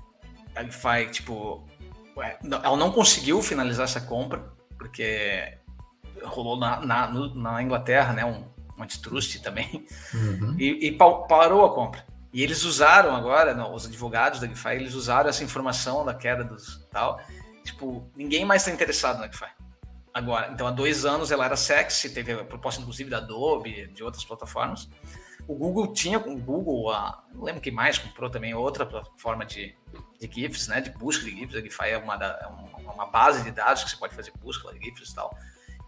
a 0.55 0.65
GIFI, 0.65 1.11
tipo, 1.11 1.67
ela 2.63 2.77
não 2.77 2.93
conseguiu 2.93 3.41
finalizar 3.41 3.85
essa 3.85 4.01
compra, 4.01 4.53
porque 4.77 5.57
rolou 6.23 6.59
na, 6.59 6.85
na, 6.85 7.09
na 7.35 7.63
Inglaterra, 7.63 8.13
né, 8.13 8.25
um, 8.25 8.45
um 8.77 8.83
antitrust 8.83 9.41
também, 9.41 9.87
uhum. 10.13 10.57
e, 10.59 10.89
e, 10.89 10.93
parou 10.93 11.65
a 11.65 11.75
compra. 11.75 12.05
E 12.33 12.43
eles 12.43 12.63
usaram 12.63 13.15
agora, 13.15 13.55
não, 13.55 13.75
os 13.75 13.87
advogados 13.87 14.41
da 14.41 14.47
GIFI, 14.47 14.75
eles 14.75 14.95
usaram 14.95 15.29
essa 15.29 15.43
informação 15.43 16.05
da 16.05 16.15
queda 16.15 16.45
dos 16.45 16.87
tal. 16.91 17.21
Tipo, 17.65 18.09
ninguém 18.15 18.45
mais 18.45 18.63
está 18.63 18.73
interessado 18.73 19.19
na 19.19 19.27
GIFI. 19.27 19.51
Agora, 20.13 20.51
então 20.53 20.67
há 20.67 20.71
dois 20.71 21.05
anos 21.05 21.31
ela 21.31 21.45
era 21.45 21.57
sexy, 21.57 22.11
teve 22.11 22.33
a 22.33 22.45
proposta 22.45 22.81
inclusive 22.81 23.11
da 23.11 23.19
Adobe, 23.19 23.89
de 23.89 24.03
outras 24.03 24.25
plataformas. 24.25 24.89
O 25.47 25.55
Google 25.55 25.93
tinha, 25.93 26.19
o 26.19 26.37
Google, 26.37 26.91
a, 26.91 27.25
não 27.33 27.43
lembro 27.43 27.61
quem 27.61 27.73
mais 27.73 27.99
comprou 27.99 28.31
também 28.31 28.55
outra 28.55 28.87
plataforma 28.87 29.45
de, 29.45 29.75
de 30.21 30.31
GIFs, 30.33 30.69
né, 30.69 30.81
de 30.81 30.91
busca 30.91 31.25
de 31.25 31.31
GIFs. 31.31 31.57
A 31.57 31.61
GIFI 31.61 31.91
é 31.91 31.99
uma, 31.99 32.17
da, 32.17 32.39
é 32.43 32.47
uma, 32.47 32.93
uma 32.93 33.07
base 33.07 33.43
de 33.43 33.51
dados 33.51 33.83
que 33.85 33.91
você 33.91 33.97
pode 33.97 34.15
fazer 34.15 34.33
busca 34.41 34.73
de 34.73 34.79
GIFs 34.79 35.11
e 35.11 35.15
tal. 35.15 35.37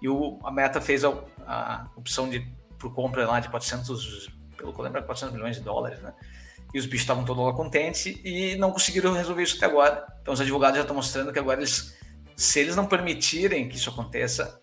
E 0.01 0.09
o, 0.09 0.41
a 0.45 0.51
Meta 0.51 0.81
fez 0.81 1.05
a, 1.05 1.11
a 1.47 1.87
opção 1.97 2.29
de 2.29 2.41
por 2.79 2.93
compra 2.93 3.25
lá 3.25 3.39
de 3.39 3.49
400, 3.49 4.29
pelo 4.63 4.73
que 4.73 4.81
eu 4.81 4.85
lembro, 4.85 5.03
400 5.03 5.35
milhões 5.35 5.57
de 5.57 5.63
dólares, 5.63 6.01
né? 6.01 6.15
E 6.73 6.79
os 6.79 6.87
bichos 6.87 7.03
estavam 7.03 7.25
todos 7.25 7.45
lá 7.45 7.53
contentes 7.53 8.07
e 8.25 8.57
não 8.57 8.71
conseguiram 8.73 9.13
resolver 9.13 9.43
isso 9.43 9.57
até 9.57 9.67
agora. 9.67 10.07
Então 10.23 10.33
os 10.33 10.41
advogados 10.41 10.77
já 10.77 10.83
estão 10.83 10.97
mostrando 10.97 11.33
que 11.33 11.39
agora 11.39 11.61
eles, 11.61 11.99
se 12.35 12.61
eles 12.61 12.75
não 12.75 12.87
permitirem 12.87 13.69
que 13.69 13.77
isso 13.77 13.91
aconteça, 13.91 14.63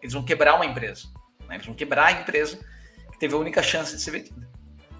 eles 0.00 0.12
vão 0.12 0.22
quebrar 0.22 0.54
uma 0.54 0.64
empresa. 0.64 1.08
Né? 1.48 1.56
Eles 1.56 1.66
vão 1.66 1.74
quebrar 1.74 2.06
a 2.06 2.12
empresa 2.12 2.60
que 3.10 3.18
teve 3.18 3.34
a 3.34 3.38
única 3.38 3.62
chance 3.62 3.96
de 3.96 4.00
ser 4.00 4.12
vendida. 4.12 4.48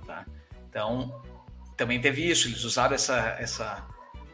Tá? 0.05 0.26
Então 0.68 1.22
também 1.76 2.00
teve 2.00 2.29
isso. 2.29 2.48
Eles 2.48 2.64
usaram 2.64 2.96
essa, 2.96 3.37
essa, 3.38 3.87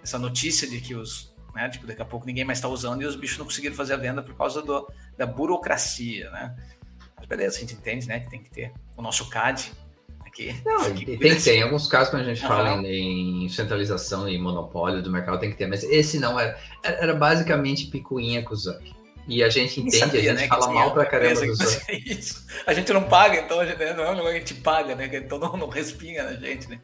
essa 0.02 0.18
notícia 0.18 0.66
de 0.66 0.80
que 0.80 0.94
os 0.94 1.36
né? 1.56 1.70
Tipo, 1.70 1.86
daqui 1.86 2.02
a 2.02 2.04
pouco 2.04 2.26
ninguém 2.26 2.44
mais 2.44 2.58
está 2.58 2.68
usando 2.68 3.00
e 3.00 3.06
os 3.06 3.16
bichos 3.16 3.38
não 3.38 3.46
conseguiram 3.46 3.74
fazer 3.74 3.94
a 3.94 3.96
venda 3.96 4.22
por 4.22 4.36
causa 4.36 4.60
do, 4.60 4.86
da 5.16 5.24
burocracia, 5.26 6.30
né? 6.30 6.54
Mas 7.16 7.26
beleza, 7.26 7.56
a 7.56 7.60
gente 7.60 7.72
entende, 7.72 8.06
né? 8.06 8.20
Que 8.20 8.28
tem 8.28 8.42
que 8.42 8.50
ter 8.50 8.74
o 8.94 9.00
nosso 9.00 9.30
CAD 9.30 9.72
Não, 10.64 10.84
tem 10.94 11.18
que 11.18 11.42
ter. 11.42 11.56
Em 11.56 11.62
alguns 11.62 11.86
casos, 11.86 12.10
quando 12.10 12.22
a 12.22 12.24
gente 12.26 12.42
uhum. 12.42 12.48
fala 12.48 12.70
em, 12.86 13.44
em, 13.44 13.48
centralização 13.48 14.28
e 14.28 14.38
monopólio 14.38 15.02
do 15.02 15.10
mercado, 15.10 15.40
tem 15.40 15.50
que 15.50 15.56
ter. 15.56 15.66
Mas 15.66 15.82
esse 15.84 16.18
não 16.18 16.38
era. 16.38 16.58
Era 16.82 17.14
basicamente 17.14 17.86
picuinha 17.86 18.42
com 18.42 18.52
o 18.52 18.56
Zuck. 18.56 18.94
E 19.28 19.42
a 19.42 19.48
gente 19.48 19.80
entende, 19.80 19.98
sabia, 19.98 20.20
a 20.20 20.36
gente 20.36 20.42
né, 20.42 20.48
fala 20.48 20.72
mal 20.72 20.92
pra 20.92 21.04
caramba 21.04 21.40
do 21.40 21.54
Zuck. 21.54 21.84
A 22.66 22.74
gente 22.74 22.92
não 22.92 23.02
paga, 23.04 23.40
então 23.40 23.58
a 23.58 23.66
gente, 23.66 23.78
não 23.78 24.04
é 24.04 24.10
um 24.12 24.26
a 24.26 24.32
gente 24.32 24.54
paga, 24.54 24.94
né? 24.94 25.10
Então 25.12 25.38
não, 25.38 25.56
não 25.56 25.68
respinga 25.68 26.22
na 26.22 26.34
gente, 26.34 26.68
né? 26.68 26.78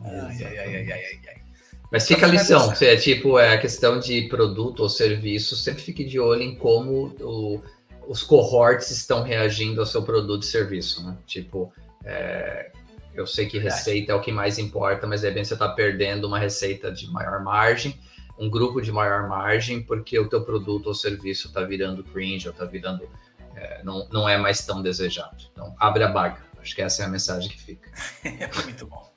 Ai, 0.00 0.44
ai, 0.44 0.58
ai, 0.58 0.76
ai, 0.76 0.92
ai, 0.92 1.20
ai. 1.28 1.44
Mas 1.92 2.08
fica 2.08 2.26
a 2.26 2.28
lição, 2.28 2.72
é 2.80 2.96
tipo, 2.96 3.38
é 3.38 3.54
a 3.54 3.58
questão 3.58 4.00
de 4.00 4.22
produto 4.22 4.80
ou 4.80 4.88
serviço, 4.88 5.54
sempre 5.54 5.80
fique 5.80 6.02
de 6.02 6.18
olho 6.18 6.42
em 6.42 6.56
como 6.56 7.14
o, 7.20 7.62
os 8.08 8.22
cohorts 8.22 8.90
estão 8.90 9.22
reagindo 9.22 9.80
ao 9.80 9.86
seu 9.86 10.02
produto 10.02 10.42
e 10.42 10.46
serviço, 10.46 11.06
né? 11.06 11.16
Tipo, 11.24 11.72
é, 12.04 12.70
eu 13.14 13.26
sei 13.26 13.46
que 13.46 13.58
receita 13.58 14.12
é 14.12 14.14
o 14.14 14.20
que 14.20 14.32
mais 14.32 14.58
importa, 14.58 15.06
mas 15.06 15.22
é 15.24 15.30
bem 15.30 15.44
você 15.44 15.54
está 15.54 15.68
perdendo 15.68 16.26
uma 16.26 16.38
receita 16.38 16.90
de 16.90 17.06
maior 17.10 17.42
margem, 17.42 17.98
um 18.38 18.50
grupo 18.50 18.80
de 18.80 18.90
maior 18.90 19.28
margem, 19.28 19.82
porque 19.82 20.18
o 20.18 20.28
teu 20.28 20.44
produto 20.44 20.86
ou 20.86 20.94
serviço 20.94 21.48
está 21.48 21.62
virando 21.62 22.02
cringe, 22.02 22.48
ou 22.48 22.52
está 22.52 22.64
virando, 22.64 23.08
é, 23.54 23.82
não, 23.84 24.08
não 24.10 24.28
é 24.28 24.36
mais 24.36 24.66
tão 24.66 24.82
desejado. 24.82 25.36
Então, 25.52 25.74
abre 25.78 26.02
a 26.02 26.08
baga. 26.08 26.42
Acho 26.60 26.74
que 26.74 26.82
essa 26.82 27.02
é 27.02 27.06
a 27.06 27.08
mensagem 27.08 27.48
que 27.48 27.60
fica. 27.60 27.90
Muito 28.64 28.86
bom. 28.86 29.12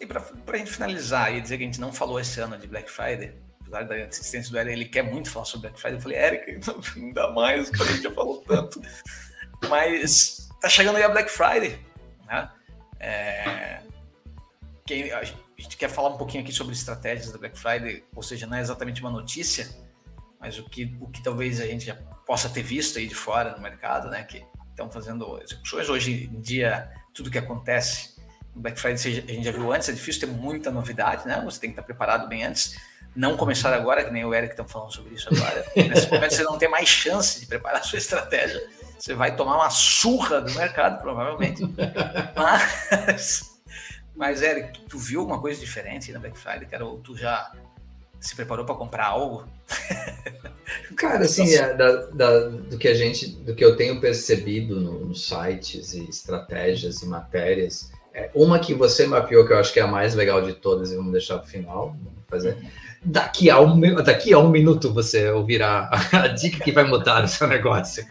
E 0.00 0.06
para 0.06 0.22
a 0.46 0.56
gente 0.56 0.70
finalizar 0.70 1.34
e 1.34 1.40
dizer 1.40 1.56
que 1.56 1.62
a 1.62 1.66
gente 1.66 1.80
não 1.80 1.92
falou 1.92 2.20
esse 2.20 2.38
ano 2.40 2.56
de 2.58 2.66
Black 2.66 2.90
Friday, 2.90 3.32
apesar 3.60 3.84
da 3.84 3.94
assistência 4.04 4.50
do 4.50 4.58
Eric, 4.58 4.72
ele 4.72 4.84
quer 4.84 5.02
muito 5.02 5.30
falar 5.30 5.44
sobre 5.44 5.68
Black 5.68 5.80
Friday. 5.80 5.98
Eu 5.98 6.02
falei, 6.02 6.18
Eric, 6.18 6.60
ainda 6.96 7.30
mais, 7.32 7.70
que 7.70 7.82
a 7.82 7.86
gente 7.86 8.02
já 8.02 8.10
falou 8.12 8.42
tanto. 8.46 8.80
Mas 9.68 10.48
tá 10.60 10.68
chegando 10.68 10.96
aí 10.96 11.02
a 11.02 11.08
Black 11.08 11.30
Friday, 11.30 11.78
né? 12.28 12.50
É, 13.00 13.82
quem, 14.86 15.12
a 15.12 15.24
gente 15.24 15.76
quer 15.76 15.88
falar 15.88 16.10
um 16.10 16.16
pouquinho 16.16 16.42
aqui 16.42 16.52
sobre 16.52 16.72
estratégias 16.72 17.32
da 17.32 17.38
Black 17.38 17.58
Friday, 17.58 18.04
ou 18.14 18.22
seja, 18.22 18.46
não 18.46 18.56
é 18.56 18.60
exatamente 18.60 19.00
uma 19.00 19.10
notícia, 19.10 19.68
mas 20.40 20.58
o 20.58 20.64
que, 20.64 20.96
o 21.00 21.08
que 21.08 21.22
talvez 21.22 21.60
a 21.60 21.66
gente 21.66 21.84
já 21.84 21.94
possa 22.26 22.48
ter 22.48 22.62
visto 22.62 22.98
aí 22.98 23.06
de 23.06 23.14
fora 23.14 23.56
no 23.56 23.60
mercado, 23.60 24.08
né? 24.08 24.22
Que 24.22 24.44
estão 24.70 24.90
fazendo 24.90 25.40
execuções. 25.42 25.88
Hoje 25.88 26.30
em 26.32 26.40
dia, 26.40 26.90
tudo 27.12 27.30
que 27.30 27.38
acontece 27.38 28.18
o 28.54 28.60
Black 28.60 28.80
Friday 28.80 29.24
a 29.28 29.32
gente 29.32 29.44
já 29.44 29.52
viu 29.52 29.72
antes, 29.72 29.88
é 29.88 29.92
difícil 29.92 30.20
ter 30.20 30.26
muita 30.26 30.70
novidade, 30.70 31.26
né? 31.26 31.40
Você 31.44 31.60
tem 31.60 31.70
que 31.70 31.74
estar 31.74 31.82
preparado 31.82 32.28
bem 32.28 32.44
antes. 32.44 32.76
Não 33.14 33.36
começar 33.36 33.72
agora, 33.72 34.04
que 34.04 34.10
nem 34.10 34.24
o 34.24 34.34
Eric 34.34 34.52
estão 34.52 34.66
falando 34.66 34.92
sobre 34.92 35.14
isso 35.14 35.28
agora. 35.32 35.64
Nesse 35.74 36.10
momento 36.10 36.34
você 36.34 36.42
não 36.42 36.58
tem 36.58 36.68
mais 36.68 36.88
chance 36.88 37.40
de 37.40 37.46
preparar 37.46 37.80
a 37.80 37.84
sua 37.84 37.98
estratégia. 37.98 38.60
Você 38.98 39.14
vai 39.14 39.36
tomar 39.36 39.56
uma 39.56 39.70
surra 39.70 40.40
do 40.40 40.52
mercado, 40.54 41.00
provavelmente. 41.00 41.62
Mas, 42.34 43.60
mas 44.14 44.42
Eric, 44.42 44.80
tu 44.88 44.98
viu 44.98 45.20
alguma 45.20 45.40
coisa 45.40 45.60
diferente 45.60 46.10
na 46.10 46.18
Black 46.18 46.36
Friday, 46.36 46.66
cara? 46.66 46.84
Ou 46.84 46.98
tu 46.98 47.16
já 47.16 47.52
se 48.20 48.34
preparou 48.34 48.64
para 48.64 48.74
comprar 48.74 49.06
algo? 49.06 49.46
Cara, 50.96 51.24
assim, 51.24 51.54
é, 51.54 51.72
da, 51.74 52.06
da, 52.06 52.48
do 52.48 52.76
que 52.76 52.88
a 52.88 52.94
gente, 52.94 53.28
do 53.28 53.54
que 53.54 53.64
eu 53.64 53.76
tenho 53.76 54.00
percebido 54.00 54.80
no, 54.80 55.06
nos 55.06 55.26
sites 55.28 55.94
e 55.94 56.08
estratégias 56.08 57.00
e 57.02 57.06
matérias, 57.06 57.92
é, 58.12 58.30
uma 58.34 58.58
que 58.58 58.74
você 58.74 59.06
mapeou, 59.06 59.46
que 59.46 59.52
eu 59.52 59.58
acho 59.58 59.72
que 59.72 59.78
é 59.78 59.82
a 59.82 59.86
mais 59.86 60.14
legal 60.14 60.42
de 60.42 60.54
todas, 60.54 60.90
e 60.90 60.96
vamos 60.96 61.12
deixar 61.12 61.38
para 61.38 61.46
o 61.46 61.48
final, 61.48 61.96
vamos 62.02 62.24
fazer. 62.26 62.58
Daqui 63.04 63.48
a, 63.48 63.60
um, 63.60 63.80
daqui 64.02 64.32
a 64.32 64.38
um 64.38 64.50
minuto 64.50 64.92
você 64.92 65.30
ouvirá 65.30 65.88
a, 66.12 66.28
dica 66.28 66.62
que 66.64 66.72
vai 66.72 66.84
mudar 66.84 67.24
o 67.24 67.28
seu 67.28 67.46
negócio. 67.46 68.06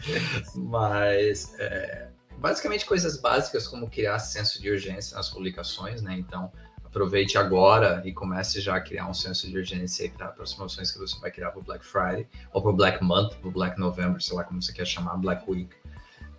Mas, 0.54 1.54
é, 1.58 2.08
basicamente, 2.38 2.86
coisas 2.86 3.20
básicas 3.20 3.68
como 3.68 3.88
criar 3.88 4.18
senso 4.18 4.60
de 4.60 4.70
urgência 4.70 5.16
nas 5.16 5.28
publicações, 5.28 6.00
né? 6.00 6.14
Então, 6.18 6.50
aproveite 6.84 7.36
agora 7.36 8.02
e 8.04 8.12
comece 8.12 8.60
já 8.60 8.76
a 8.76 8.80
criar 8.80 9.06
um 9.08 9.14
senso 9.14 9.46
de 9.46 9.56
urgência 9.56 10.10
para 10.10 10.34
as 10.40 10.54
promoções 10.54 10.90
que 10.90 10.98
você 10.98 11.18
vai 11.20 11.30
criar 11.30 11.50
para 11.50 11.60
o 11.60 11.62
Black 11.62 11.84
Friday, 11.84 12.26
ou 12.52 12.62
para 12.62 12.70
o 12.70 12.74
Black 12.74 13.04
Month, 13.04 13.34
para 13.36 13.48
o 13.48 13.52
Black 13.52 13.78
November, 13.78 14.20
sei 14.22 14.36
lá 14.36 14.44
como 14.44 14.60
você 14.60 14.72
quer 14.72 14.86
chamar, 14.86 15.16
Black 15.18 15.48
Week. 15.48 15.70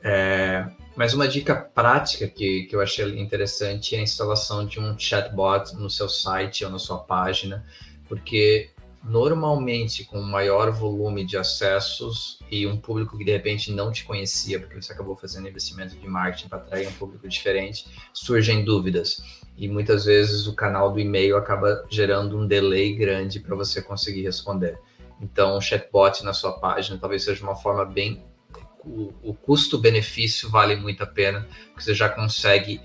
É, 0.01 0.65
mas 0.95 1.13
uma 1.13 1.27
dica 1.27 1.55
prática 1.55 2.27
que, 2.27 2.63
que 2.63 2.75
eu 2.75 2.81
achei 2.81 3.19
interessante 3.19 3.95
é 3.95 3.99
a 3.99 4.01
instalação 4.01 4.65
de 4.65 4.79
um 4.79 4.97
chatbot 4.97 5.75
no 5.75 5.89
seu 5.89 6.07
site 6.07 6.63
ou 6.63 6.71
na 6.71 6.79
sua 6.79 6.99
página, 6.99 7.65
porque 8.09 8.71
normalmente 9.03 10.03
com 10.03 10.21
maior 10.21 10.71
volume 10.71 11.25
de 11.25 11.37
acessos 11.37 12.39
e 12.51 12.67
um 12.67 12.75
público 12.75 13.17
que 13.17 13.23
de 13.23 13.31
repente 13.31 13.71
não 13.71 13.91
te 13.91 14.03
conhecia, 14.03 14.59
porque 14.59 14.81
você 14.81 14.91
acabou 14.91 15.15
fazendo 15.15 15.47
investimento 15.47 15.95
de 15.95 16.07
marketing 16.07 16.49
para 16.49 16.57
atrair 16.57 16.87
um 16.87 16.91
público 16.93 17.27
diferente, 17.27 17.87
surgem 18.13 18.65
dúvidas. 18.65 19.21
E 19.57 19.67
muitas 19.67 20.05
vezes 20.05 20.47
o 20.47 20.55
canal 20.55 20.91
do 20.91 20.99
e-mail 20.99 21.37
acaba 21.37 21.85
gerando 21.89 22.37
um 22.37 22.47
delay 22.47 22.93
grande 22.93 23.39
para 23.39 23.55
você 23.55 23.81
conseguir 23.81 24.23
responder. 24.23 24.77
Então, 25.21 25.57
o 25.57 25.61
chatbot 25.61 26.23
na 26.23 26.33
sua 26.33 26.53
página 26.53 26.97
talvez 26.97 27.23
seja 27.23 27.43
uma 27.43 27.55
forma 27.55 27.85
bem. 27.85 28.23
O, 28.85 29.13
o 29.21 29.33
custo-benefício 29.33 30.49
vale 30.49 30.75
muito 30.77 31.03
a 31.03 31.07
pena, 31.07 31.45
porque 31.67 31.83
você 31.83 31.93
já 31.93 32.07
consegue 32.07 32.81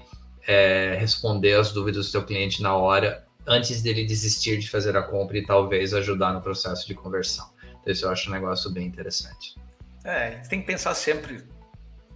é, 0.47 0.97
responder 0.99 1.55
as 1.55 1.73
dúvidas 1.73 2.07
do 2.07 2.11
seu 2.11 2.25
cliente 2.25 2.61
na 2.61 2.77
hora 2.77 3.24
antes 3.47 3.83
dele 3.83 4.05
desistir 4.05 4.59
de 4.59 4.69
fazer 4.71 4.97
a 4.97 5.03
compra 5.03 5.39
e 5.39 5.45
talvez 5.45 5.93
ajudar 5.95 6.33
no 6.33 6.41
processo 6.41 6.87
de 6.87 6.95
conversão. 6.95 7.49
Então, 7.81 7.93
isso 7.93 8.07
eu 8.07 8.11
acho 8.11 8.31
um 8.31 8.33
negócio 8.33 8.71
bem 8.71 8.87
interessante. 8.87 9.57
É, 10.05 10.31
tem 10.49 10.61
que 10.61 10.67
pensar 10.67 10.95
sempre 10.95 11.45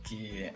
que 0.03 0.51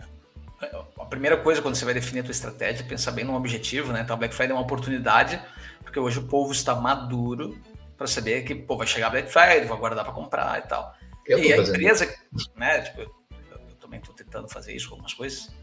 a 0.99 1.05
primeira 1.05 1.37
coisa 1.37 1.61
quando 1.61 1.75
você 1.75 1.85
vai 1.85 1.93
definir 1.93 2.21
a 2.21 2.23
tua 2.23 2.31
estratégia 2.31 2.83
é 2.83 2.87
pensar 2.87 3.11
bem 3.11 3.25
no 3.25 3.35
objetivo, 3.35 3.91
né? 3.91 4.01
Então, 4.01 4.17
Black 4.17 4.33
Friday 4.33 4.51
é 4.51 4.55
uma 4.55 4.63
oportunidade, 4.63 5.41
porque 5.83 5.99
hoje 5.99 6.19
o 6.19 6.27
povo 6.27 6.51
está 6.51 6.75
maduro 6.75 7.59
para 7.97 8.07
saber 8.07 8.43
que 8.43 8.55
pô, 8.55 8.77
vai 8.77 8.87
chegar 8.87 9.09
Black 9.09 9.31
Friday, 9.31 9.65
vou 9.65 9.77
aguardar 9.77 10.03
para 10.03 10.13
comprar 10.13 10.59
e 10.59 10.67
tal. 10.67 10.95
Eu 11.25 11.39
e 11.39 11.53
a 11.53 11.57
empresa, 11.57 12.05
isso. 12.35 12.51
né? 12.55 12.81
Tipo, 12.81 13.01
eu, 13.01 13.15
eu 13.51 13.75
também 13.75 13.99
estou 13.99 14.15
tentando 14.15 14.49
fazer 14.49 14.75
isso 14.75 14.89
com 14.89 14.95
algumas 14.95 15.13
coisas, 15.13 15.53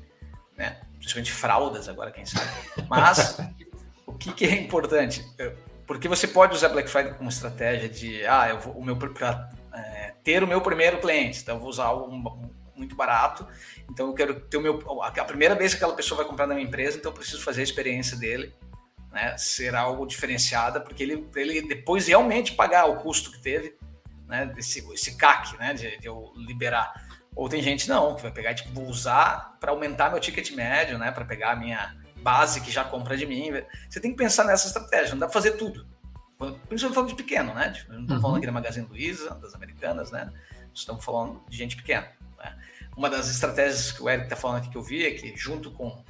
né? 0.57 0.81
Principalmente 0.99 1.33
fraldas 1.33 1.89
agora, 1.89 2.11
quem 2.11 2.25
sabe. 2.25 2.51
Mas 2.89 3.37
o 4.11 4.19
que, 4.19 4.33
que, 4.33 4.45
é 4.45 4.61
importante? 4.61 5.25
Porque 5.87 6.09
você 6.09 6.29
pode 6.29 6.55
usar 6.55 6.69
Black 6.69 6.89
Friday 6.89 7.15
como 7.15 7.29
estratégia 7.29 7.89
de, 7.89 8.25
ah, 8.27 8.49
eu 8.49 8.61
vou, 8.61 8.75
o 8.75 8.85
meu 8.85 8.97
é, 9.73 10.15
ter 10.23 10.43
o 10.43 10.47
meu 10.47 10.61
primeiro 10.61 10.99
cliente, 11.01 11.41
então 11.41 11.57
eu 11.57 11.61
vou 11.61 11.71
usar 11.71 11.87
algo 11.87 12.11
muito 12.75 12.95
barato, 12.95 13.47
então 13.91 14.09
eu 14.09 14.15
quero 14.15 14.41
ter 14.41 14.57
o 14.57 14.61
meu 14.61 15.03
a 15.03 15.25
primeira 15.25 15.55
vez 15.55 15.73
que 15.73 15.77
aquela 15.77 15.95
pessoa 15.95 16.19
vai 16.19 16.27
comprar 16.27 16.47
na 16.47 16.55
minha 16.55 16.67
empresa, 16.67 16.97
então 16.97 17.11
eu 17.11 17.15
preciso 17.17 17.43
fazer 17.43 17.61
a 17.61 17.65
experiência 17.65 18.17
dele, 18.17 18.55
né, 19.13 19.37
ser 19.37 19.75
algo 19.75 20.07
diferenciada, 20.07 20.81
porque 20.81 21.03
ele 21.03 21.29
ele 21.37 21.63
depois 21.63 22.07
realmente 22.07 22.53
pagar 22.53 22.87
o 22.87 22.97
custo 22.97 23.31
que 23.33 23.41
teve, 23.41 23.77
né, 24.27 24.47
desse 24.47 24.87
esse 24.93 25.17
CAC, 25.17 25.59
né, 25.59 25.75
de, 25.75 25.99
de 25.99 26.07
eu 26.07 26.33
liberar. 26.37 26.93
Ou 27.35 27.49
tem 27.49 27.63
gente 27.63 27.89
não 27.89 28.17
que 28.17 28.23
vai 28.23 28.31
pegar 28.31 28.55
tipo 28.55 28.73
vou 28.73 28.87
usar 28.87 29.57
para 29.61 29.71
aumentar 29.73 30.11
meu 30.11 30.21
ticket 30.21 30.51
médio, 30.53 30.99
né, 30.99 31.11
para 31.11 31.25
pegar 31.25 31.53
a 31.53 31.57
minha 31.57 32.00
base 32.21 32.61
que 32.61 32.71
já 32.71 32.85
compra 32.85 33.17
de 33.17 33.27
mim. 33.27 33.51
Você 33.89 34.01
tem 34.01 34.11
que 34.11 34.17
pensar 34.17 34.45
nessa 34.45 34.67
estratégia, 34.67 35.11
não 35.11 35.19
dá 35.19 35.27
para 35.27 35.35
fazer 35.35 35.53
tudo. 35.53 35.87
Principalmente 36.69 36.95
falando 36.95 37.09
de 37.11 37.15
pequeno, 37.15 37.55
né? 37.55 37.71
Tipo, 37.71 37.93
não 37.93 38.01
estamos 38.01 38.17
uhum. 38.17 38.23
falando 38.23 38.37
aqui 38.39 38.47
da 38.47 38.53
Magazine 38.53 38.87
Luiza, 38.87 39.35
das 39.35 39.55
americanas, 39.55 40.11
né? 40.11 40.33
Estamos 40.75 41.05
falando 41.05 41.43
de 41.49 41.57
gente 41.57 41.77
pequena. 41.77 42.09
Né? 42.39 42.59
Uma 42.97 43.11
das 43.11 43.31
estratégias 43.31 43.93
que 43.93 44.03
o 44.03 44.09
Eric 44.09 44.25
está 44.25 44.37
falando 44.37 44.59
aqui 44.59 44.71
que 44.71 44.77
eu 44.77 44.83
vi 44.83 45.05
é 45.05 45.11
que, 45.11 45.37
junto 45.37 45.71
com, 45.71 46.03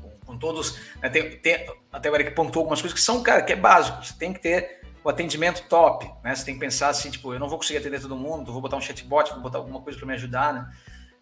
com, 0.00 0.10
com 0.24 0.38
todos. 0.38 0.78
Né, 1.02 1.08
tem, 1.08 1.36
tem, 1.38 1.66
até 1.92 2.10
o 2.10 2.14
Eric 2.14 2.30
pontuou 2.30 2.62
algumas 2.62 2.80
coisas 2.80 2.98
que 2.98 3.04
são, 3.04 3.22
cara, 3.22 3.42
que 3.42 3.52
é 3.52 3.56
básico. 3.56 4.04
Você 4.04 4.14
tem 4.14 4.32
que 4.32 4.40
ter 4.40 4.80
o 5.02 5.08
atendimento 5.08 5.68
top, 5.68 6.08
né? 6.22 6.34
Você 6.34 6.44
tem 6.44 6.54
que 6.54 6.60
pensar 6.60 6.88
assim, 6.88 7.10
tipo, 7.10 7.34
eu 7.34 7.40
não 7.40 7.48
vou 7.48 7.58
conseguir 7.58 7.78
atender 7.78 8.00
todo 8.00 8.16
mundo, 8.16 8.52
vou 8.52 8.62
botar 8.62 8.76
um 8.76 8.80
chatbot, 8.80 9.30
vou 9.32 9.40
botar 9.40 9.58
alguma 9.58 9.80
coisa 9.80 9.98
para 9.98 10.06
me 10.06 10.14
ajudar, 10.14 10.54
né? 10.54 10.72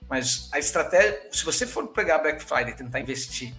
Mas 0.08 0.50
a 0.52 0.58
estratégia, 0.58 1.28
se 1.32 1.44
você 1.44 1.66
for 1.66 1.88
pegar 1.88 2.18
Black 2.18 2.44
Friday 2.44 2.74
e 2.74 2.76
tentar 2.76 3.00
investir 3.00 3.54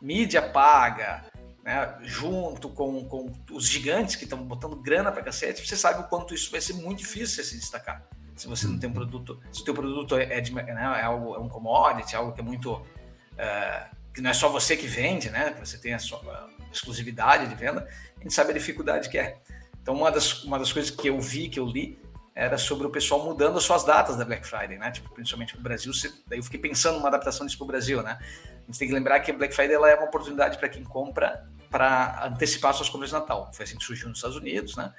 mídia 0.00 0.42
paga, 0.42 1.24
né, 1.62 1.98
junto 2.02 2.68
com, 2.70 3.04
com 3.04 3.32
os 3.52 3.66
gigantes 3.66 4.16
que 4.16 4.24
estão 4.24 4.42
botando 4.42 4.76
grana 4.76 5.12
para 5.12 5.22
cacete, 5.22 5.66
você 5.66 5.76
sabe 5.76 6.00
o 6.00 6.04
quanto 6.04 6.34
isso 6.34 6.50
vai 6.50 6.60
ser 6.60 6.74
muito 6.74 6.98
difícil 6.98 7.44
se 7.44 7.56
destacar. 7.58 8.02
Se 8.34 8.48
você 8.48 8.66
não 8.66 8.78
tem 8.78 8.88
um 8.88 8.92
produto, 8.94 9.38
se 9.52 9.60
o 9.60 9.64
teu 9.64 9.74
produto 9.74 10.16
é, 10.16 10.40
de, 10.40 10.54
né, 10.54 10.64
é, 10.66 11.02
algo, 11.02 11.34
é 11.34 11.38
um 11.38 11.48
commodity, 11.48 12.16
algo 12.16 12.32
que 12.32 12.40
é 12.40 12.44
muito. 12.44 12.72
Uh, 12.72 14.00
que 14.14 14.20
não 14.22 14.30
é 14.30 14.34
só 14.34 14.48
você 14.48 14.76
que 14.76 14.86
vende, 14.86 15.30
né? 15.30 15.54
Você 15.60 15.78
tem 15.78 15.92
a 15.92 15.98
sua 15.98 16.48
exclusividade 16.72 17.46
de 17.46 17.54
venda, 17.54 17.86
a 18.18 18.22
gente 18.22 18.32
sabe 18.32 18.50
a 18.50 18.54
dificuldade 18.54 19.10
que 19.10 19.18
é. 19.18 19.38
Então, 19.82 19.94
uma 19.94 20.10
das, 20.10 20.42
uma 20.42 20.58
das 20.58 20.72
coisas 20.72 20.90
que 20.90 21.08
eu 21.08 21.20
vi, 21.20 21.48
que 21.48 21.60
eu 21.60 21.66
li, 21.66 21.99
era 22.40 22.56
sobre 22.56 22.86
o 22.86 22.90
pessoal 22.90 23.22
mudando 23.22 23.58
as 23.58 23.64
suas 23.64 23.84
datas 23.84 24.16
da 24.16 24.24
Black 24.24 24.46
Friday, 24.46 24.78
né? 24.78 24.90
Tipo, 24.90 25.10
principalmente 25.10 25.52
para 25.52 25.60
o 25.60 25.62
Brasil. 25.62 25.92
Daí 26.26 26.38
eu 26.38 26.42
fiquei 26.42 26.58
pensando 26.58 26.96
numa 26.96 27.08
adaptação 27.08 27.44
disso 27.44 27.58
para 27.58 27.64
o 27.66 27.68
Brasil, 27.68 28.02
né? 28.02 28.18
A 28.18 28.66
gente 28.66 28.78
tem 28.78 28.88
que 28.88 28.94
lembrar 28.94 29.20
que 29.20 29.30
a 29.30 29.34
Black 29.34 29.54
Friday 29.54 29.74
ela 29.74 29.90
é 29.90 29.94
uma 29.94 30.06
oportunidade 30.06 30.56
para 30.56 30.66
quem 30.70 30.82
compra 30.82 31.46
para 31.70 32.26
antecipar 32.26 32.72
suas 32.72 32.88
compras 32.88 33.10
de 33.10 33.16
Natal. 33.16 33.50
Foi 33.52 33.64
assim 33.64 33.76
que 33.76 33.84
surgiu 33.84 34.08
nos 34.08 34.16
Estados 34.16 34.38
Unidos, 34.38 34.74
né? 34.74 34.90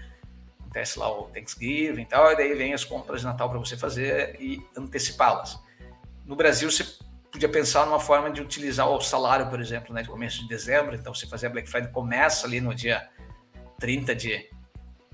Acontece 0.59 0.99
lá 0.99 1.11
o 1.11 1.23
Thanksgiving 1.29 2.03
e 2.03 2.05
tal, 2.05 2.31
e 2.31 2.35
daí 2.35 2.53
vem 2.53 2.75
as 2.75 2.85
compras 2.85 3.21
de 3.21 3.25
Natal 3.25 3.49
para 3.49 3.57
você 3.57 3.75
fazer 3.75 4.39
e 4.39 4.63
antecipá-las. 4.77 5.59
No 6.23 6.35
Brasil, 6.35 6.69
você 6.69 6.85
podia 7.31 7.49
pensar 7.49 7.87
numa 7.87 7.99
forma 7.99 8.29
de 8.29 8.39
utilizar 8.39 8.87
o 8.87 9.01
salário, 9.01 9.49
por 9.49 9.59
exemplo, 9.59 9.95
né, 9.95 10.03
de 10.03 10.09
começo 10.09 10.41
de 10.41 10.47
dezembro. 10.47 10.93
Então, 10.93 11.11
você 11.11 11.25
fazer 11.25 11.47
a 11.47 11.49
Black 11.49 11.67
Friday 11.67 11.91
começa 11.91 12.45
ali 12.45 12.61
no 12.61 12.75
dia 12.75 13.09
30 13.79 14.13
de. 14.13 14.47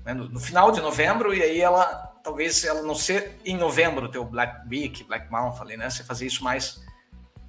Né, 0.04 0.12
no, 0.12 0.28
no, 0.28 0.38
final 0.38 0.70
de 0.70 0.80
novembro, 0.80 1.34
e 1.34 1.42
aí 1.42 1.60
ela, 1.60 2.08
talvez 2.22 2.64
ela 2.64 2.82
não 2.82 2.94
ser 2.94 3.38
em 3.44 3.56
novembro, 3.56 4.06
o 4.06 4.08
teu 4.08 4.24
Black 4.24 4.68
Week, 4.68 5.04
Black 5.04 5.30
Month 5.30 5.60
ali, 5.60 5.76
né? 5.76 5.88
Você 5.88 6.04
fazer 6.04 6.26
isso 6.26 6.42
mais 6.44 6.80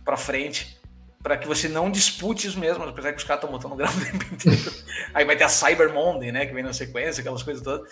para 0.04 0.18
frente 0.18 0.80
para 1.22 1.38
que 1.38 1.48
você 1.48 1.68
não 1.68 1.92
dispute 1.92 2.48
os 2.48 2.56
mesmos, 2.56 2.88
apesar 2.88 3.12
que 3.12 3.18
os 3.18 3.24
caras 3.24 3.44
estão 3.44 3.52
botando 3.52 3.76
grau 3.76 3.92
o 3.94 4.06
tempo 4.06 4.34
inteiro. 4.34 4.72
Aí 5.14 5.26
vai 5.26 5.36
ter 5.36 5.44
a 5.44 5.50
Cyber 5.50 5.94
Monday, 5.94 6.32
né, 6.32 6.46
que 6.46 6.54
vem 6.54 6.64
na 6.64 6.74
sequência, 6.74 7.22
aquelas 7.22 7.44
coisas 7.44 7.64
todas. 7.64 7.92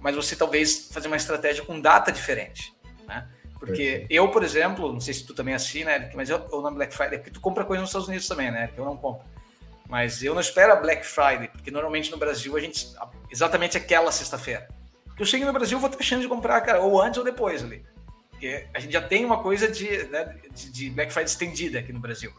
Mas 0.00 0.14
você 0.14 0.36
talvez 0.36 0.88
fazer 0.92 1.08
uma 1.08 1.16
estratégia 1.16 1.64
com 1.64 1.80
data 1.80 2.12
diferente, 2.12 2.72
né? 3.06 3.28
Porque 3.58 4.06
eu, 4.08 4.30
por 4.30 4.44
exemplo, 4.44 4.92
não 4.92 5.00
sei 5.00 5.12
se 5.12 5.26
tu 5.26 5.34
também 5.34 5.52
é 5.52 5.56
assim, 5.56 5.82
né, 5.82 6.10
mas 6.14 6.30
eu, 6.30 6.46
eu 6.52 6.62
na 6.62 6.70
Black 6.70 6.94
Friday, 6.94 7.18
porque 7.18 7.32
tu 7.32 7.40
compra 7.40 7.64
coisa 7.64 7.80
nos 7.80 7.90
Estados 7.90 8.06
Unidos 8.06 8.28
também, 8.28 8.52
né, 8.52 8.68
que 8.72 8.78
eu 8.78 8.84
não 8.84 8.96
compro. 8.96 9.26
Mas 9.88 10.22
eu 10.22 10.34
não 10.34 10.40
espero 10.40 10.72
a 10.72 10.76
Black 10.76 11.04
Friday, 11.04 11.48
porque 11.48 11.70
normalmente 11.70 12.10
no 12.12 12.18
Brasil 12.18 12.56
a 12.56 12.60
gente, 12.60 12.94
exatamente 13.30 13.76
aquela 13.76 14.12
sexta-feira. 14.12 14.68
Porque 15.18 15.24
eu 15.24 15.26
chego 15.26 15.46
no 15.46 15.52
Brasil, 15.52 15.76
eu 15.76 15.80
vou 15.80 15.90
ter 15.90 16.00
chance 16.04 16.22
de 16.22 16.28
comprar, 16.28 16.60
cara, 16.60 16.80
ou 16.80 17.02
antes 17.02 17.18
ou 17.18 17.24
depois 17.24 17.64
ali. 17.64 17.82
Porque 18.30 18.66
a 18.72 18.78
gente 18.78 18.92
já 18.92 19.00
tem 19.00 19.24
uma 19.24 19.42
coisa 19.42 19.66
de, 19.66 20.04
né, 20.04 20.36
de, 20.54 20.70
de 20.70 20.90
Black 20.90 21.12
Friday 21.12 21.28
estendida 21.28 21.80
aqui 21.80 21.92
no 21.92 21.98
Brasil. 21.98 22.30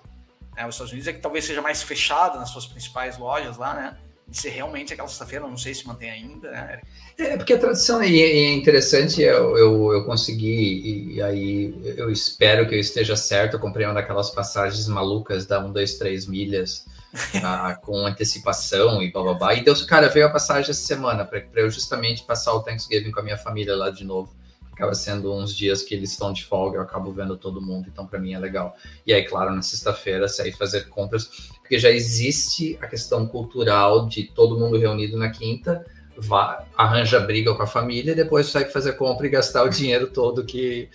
Né? 0.55 0.65
Os 0.65 0.75
Estados 0.75 0.93
Unidos 0.93 1.09
é 1.09 1.11
que 1.11 1.19
talvez 1.19 1.43
seja 1.43 1.61
mais 1.61 1.83
fechado 1.83 2.39
nas 2.39 2.49
suas 2.51 2.65
principais 2.65 3.17
lojas 3.17 3.57
lá, 3.57 3.73
né? 3.73 3.97
De 4.25 4.37
ser 4.37 4.51
realmente 4.51 4.93
aquela 4.93 5.09
sexta-feira, 5.09 5.45
não 5.45 5.57
sei 5.57 5.73
se 5.73 5.85
mantém 5.85 6.09
ainda, 6.09 6.51
né? 6.51 6.79
É, 7.17 7.35
porque 7.35 7.51
a 7.51 7.57
tradição 7.57 8.01
e 8.01 8.21
é 8.21 8.53
interessante, 8.53 9.21
eu, 9.21 9.57
eu, 9.57 9.91
eu 9.91 10.05
consegui, 10.05 11.15
e 11.15 11.21
aí 11.21 11.75
eu 11.97 12.09
espero 12.09 12.65
que 12.65 12.75
eu 12.75 12.79
esteja 12.79 13.17
certo, 13.17 13.55
eu 13.55 13.59
comprei 13.59 13.85
uma 13.85 13.95
daquelas 13.95 14.29
passagens 14.29 14.87
malucas 14.87 15.45
da 15.45 15.59
1, 15.59 15.73
2, 15.73 15.93
3 15.95 16.27
milhas, 16.27 16.85
ah, 17.43 17.75
com 17.75 18.05
antecipação 18.05 19.01
e 19.01 19.11
blá. 19.11 19.53
E 19.53 19.63
Deus, 19.63 19.83
cara, 19.83 20.09
veio 20.09 20.27
a 20.27 20.29
passagem 20.29 20.71
essa 20.71 20.85
semana 20.85 21.25
para 21.25 21.43
eu 21.55 21.69
justamente 21.69 22.23
passar 22.23 22.53
o 22.53 22.61
Thanksgiving 22.61 23.11
com 23.11 23.19
a 23.19 23.23
minha 23.23 23.37
família 23.37 23.75
lá 23.75 23.89
de 23.89 24.03
novo 24.03 24.39
acaba 24.79 24.95
sendo 24.95 25.33
uns 25.33 25.53
dias 25.53 25.83
que 25.83 25.93
eles 25.93 26.11
estão 26.11 26.31
de 26.31 26.45
folga, 26.45 26.77
eu 26.77 26.81
acabo 26.81 27.11
vendo 27.11 27.35
todo 27.35 27.61
mundo, 27.61 27.89
então 27.91 28.07
para 28.07 28.17
mim 28.17 28.33
é 28.33 28.39
legal. 28.39 28.73
E 29.05 29.11
aí, 29.11 29.25
claro, 29.25 29.53
na 29.53 29.61
sexta-feira 29.61 30.29
sair 30.29 30.53
fazer 30.53 30.87
compras, 30.87 31.49
porque 31.59 31.77
já 31.77 31.91
existe 31.91 32.79
a 32.81 32.87
questão 32.87 33.27
cultural 33.27 34.07
de 34.07 34.23
todo 34.23 34.57
mundo 34.57 34.77
reunido 34.77 35.17
na 35.17 35.29
quinta, 35.29 35.85
vá, 36.17 36.65
arranja 36.77 37.19
briga 37.19 37.53
com 37.53 37.61
a 37.61 37.67
família, 37.67 38.13
e 38.13 38.15
depois 38.15 38.47
sai 38.47 38.65
fazer 38.65 38.93
compra 38.93 39.27
e 39.27 39.29
gastar 39.29 39.63
o 39.63 39.69
dinheiro 39.69 40.07
todo 40.07 40.45
que, 40.45 40.89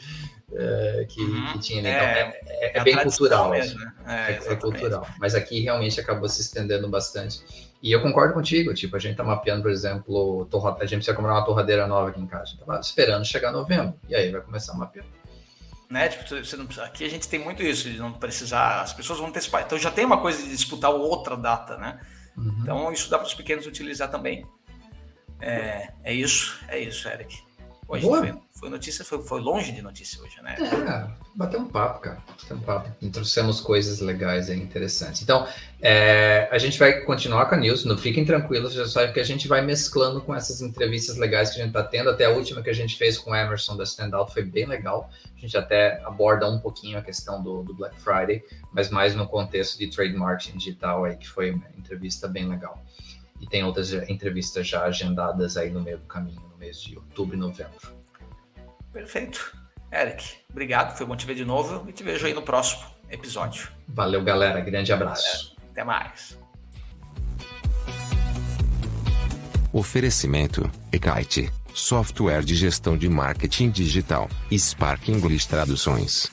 é, 0.56 1.06
que, 1.08 1.20
uhum. 1.20 1.52
que, 1.52 1.58
tinha. 1.58 1.80
Então, 1.80 1.90
é, 1.90 2.20
é, 2.46 2.66
é, 2.66 2.78
é 2.78 2.84
bem 2.84 2.96
cultural. 2.96 3.50
Mesmo, 3.50 3.80
né? 3.80 3.92
É, 4.06 4.52
é, 4.52 4.56
cultural. 4.56 5.06
Mas 5.18 5.34
aqui 5.34 5.60
realmente 5.60 6.00
acabou 6.00 6.28
se 6.28 6.40
estendendo 6.40 6.88
bastante. 6.88 7.42
E 7.82 7.92
eu 7.92 8.00
concordo 8.00 8.32
contigo, 8.32 8.72
tipo, 8.72 8.96
a 8.96 8.98
gente 8.98 9.16
tá 9.16 9.24
mapeando, 9.24 9.62
por 9.62 9.70
exemplo, 9.70 10.46
torra... 10.46 10.76
a 10.80 10.86
gente 10.86 10.98
precisa 10.98 11.14
comprar 11.14 11.34
uma 11.34 11.44
torradeira 11.44 11.86
nova 11.86 12.10
aqui 12.10 12.20
em 12.20 12.26
casa. 12.26 12.56
Tava 12.58 12.80
esperando 12.80 13.24
chegar 13.24 13.52
novembro. 13.52 13.94
E 14.08 14.14
aí 14.14 14.30
vai 14.30 14.40
começar 14.40 14.72
a 14.72 14.76
mapear. 14.76 15.04
Né? 15.90 16.08
Tipo, 16.08 16.44
você 16.44 16.56
não, 16.56 16.66
aqui 16.82 17.04
a 17.04 17.10
gente 17.10 17.28
tem 17.28 17.38
muito 17.38 17.62
isso, 17.62 17.90
de 17.90 17.98
não 17.98 18.12
precisar, 18.12 18.80
as 18.80 18.92
pessoas 18.92 19.18
vão 19.18 19.28
antecipar. 19.28 19.62
Então 19.62 19.78
já 19.78 19.90
tem 19.90 20.04
uma 20.04 20.20
coisa 20.20 20.42
de 20.42 20.48
disputar 20.48 20.90
outra 20.90 21.36
data, 21.36 21.76
né? 21.76 22.00
Uhum. 22.36 22.58
Então 22.62 22.92
isso 22.92 23.10
dá 23.10 23.18
para 23.18 23.26
os 23.26 23.34
pequenos 23.34 23.66
utilizar 23.66 24.10
também. 24.10 24.46
É, 25.40 25.92
é 26.02 26.14
isso, 26.14 26.58
é 26.68 26.78
isso, 26.78 27.06
Eric. 27.06 27.36
Hoje 27.86 28.06
foi, 28.06 28.34
foi, 28.52 28.70
notícia, 28.70 29.04
foi, 29.04 29.22
foi 29.22 29.40
longe 29.40 29.70
de 29.70 29.82
notícia 29.82 30.22
hoje, 30.22 30.40
né? 30.42 30.56
É, 30.58 31.06
bateu 31.34 31.60
um 31.60 31.68
papo, 31.68 32.00
cara. 32.00 32.22
Bateu 32.26 32.56
um 32.56 32.60
papo. 32.60 32.90
Trouxemos 33.10 33.60
coisas 33.60 34.00
legais 34.00 34.48
aí, 34.48 34.58
interessantes. 34.58 35.22
Então, 35.22 35.46
é, 35.82 36.48
a 36.50 36.58
gente 36.58 36.78
vai 36.78 37.00
continuar 37.00 37.46
com 37.46 37.54
a 37.54 37.58
news, 37.58 37.84
não 37.84 37.96
fiquem 37.98 38.24
tranquilos, 38.24 38.72
já 38.72 38.86
sabe 38.88 39.12
que 39.12 39.20
a 39.20 39.24
gente 39.24 39.46
vai 39.46 39.60
mesclando 39.60 40.20
com 40.20 40.34
essas 40.34 40.62
entrevistas 40.62 41.18
legais 41.18 41.50
que 41.50 41.56
a 41.56 41.64
gente 41.64 41.76
está 41.76 41.82
tendo. 41.82 42.08
Até 42.08 42.24
a 42.24 42.30
última 42.30 42.62
que 42.62 42.70
a 42.70 42.74
gente 42.74 42.96
fez 42.96 43.18
com 43.18 43.32
o 43.32 43.36
Emerson 43.36 43.76
da 43.76 43.84
Standout 43.84 44.32
foi 44.32 44.42
bem 44.42 44.66
legal. 44.66 45.10
A 45.36 45.40
gente 45.40 45.56
até 45.56 46.02
aborda 46.04 46.48
um 46.48 46.58
pouquinho 46.58 46.98
a 46.98 47.02
questão 47.02 47.42
do, 47.42 47.62
do 47.62 47.74
Black 47.74 48.00
Friday, 48.00 48.42
mas 48.72 48.88
mais 48.88 49.14
no 49.14 49.28
contexto 49.28 49.78
de 49.78 49.88
trade 49.88 50.14
marketing 50.14 50.56
digital 50.56 51.04
aí, 51.04 51.16
que 51.16 51.28
foi 51.28 51.50
uma 51.50 51.66
entrevista 51.76 52.26
bem 52.26 52.48
legal. 52.48 52.82
e 53.40 53.46
tem 53.46 53.62
outras 53.62 53.92
entrevistas 54.08 54.66
já 54.66 54.84
agendadas 54.84 55.56
aí 55.56 55.70
no 55.70 55.82
meio 55.82 55.98
do 55.98 56.06
caminho, 56.06 56.40
no 56.54 56.58
mês 56.58 56.80
de 56.80 56.96
outubro 56.96 57.36
e 57.36 57.38
novembro. 57.38 57.94
Perfeito. 58.92 59.56
Eric, 59.92 60.36
obrigado, 60.50 60.96
foi 60.96 61.04
bom 61.04 61.16
te 61.16 61.26
ver 61.26 61.34
de 61.34 61.44
novo 61.44 61.88
e 61.88 61.92
te 61.92 62.02
vejo 62.02 62.26
aí 62.26 62.32
no 62.32 62.42
próximo 62.42 62.84
episódio. 63.10 63.68
Valeu, 63.86 64.22
galera. 64.24 64.60
Grande 64.60 64.92
abraço. 64.92 65.54
Valeu. 65.56 65.70
Até 65.70 65.84
mais. 65.84 66.38
Oferecimento: 69.72 70.70
Ekite, 70.92 71.50
software 71.72 72.44
de 72.44 72.54
gestão 72.54 72.96
de 72.96 73.08
marketing 73.08 73.70
digital, 73.70 74.28
Spark 74.52 75.08
English 75.08 75.48
Traduções. 75.48 76.32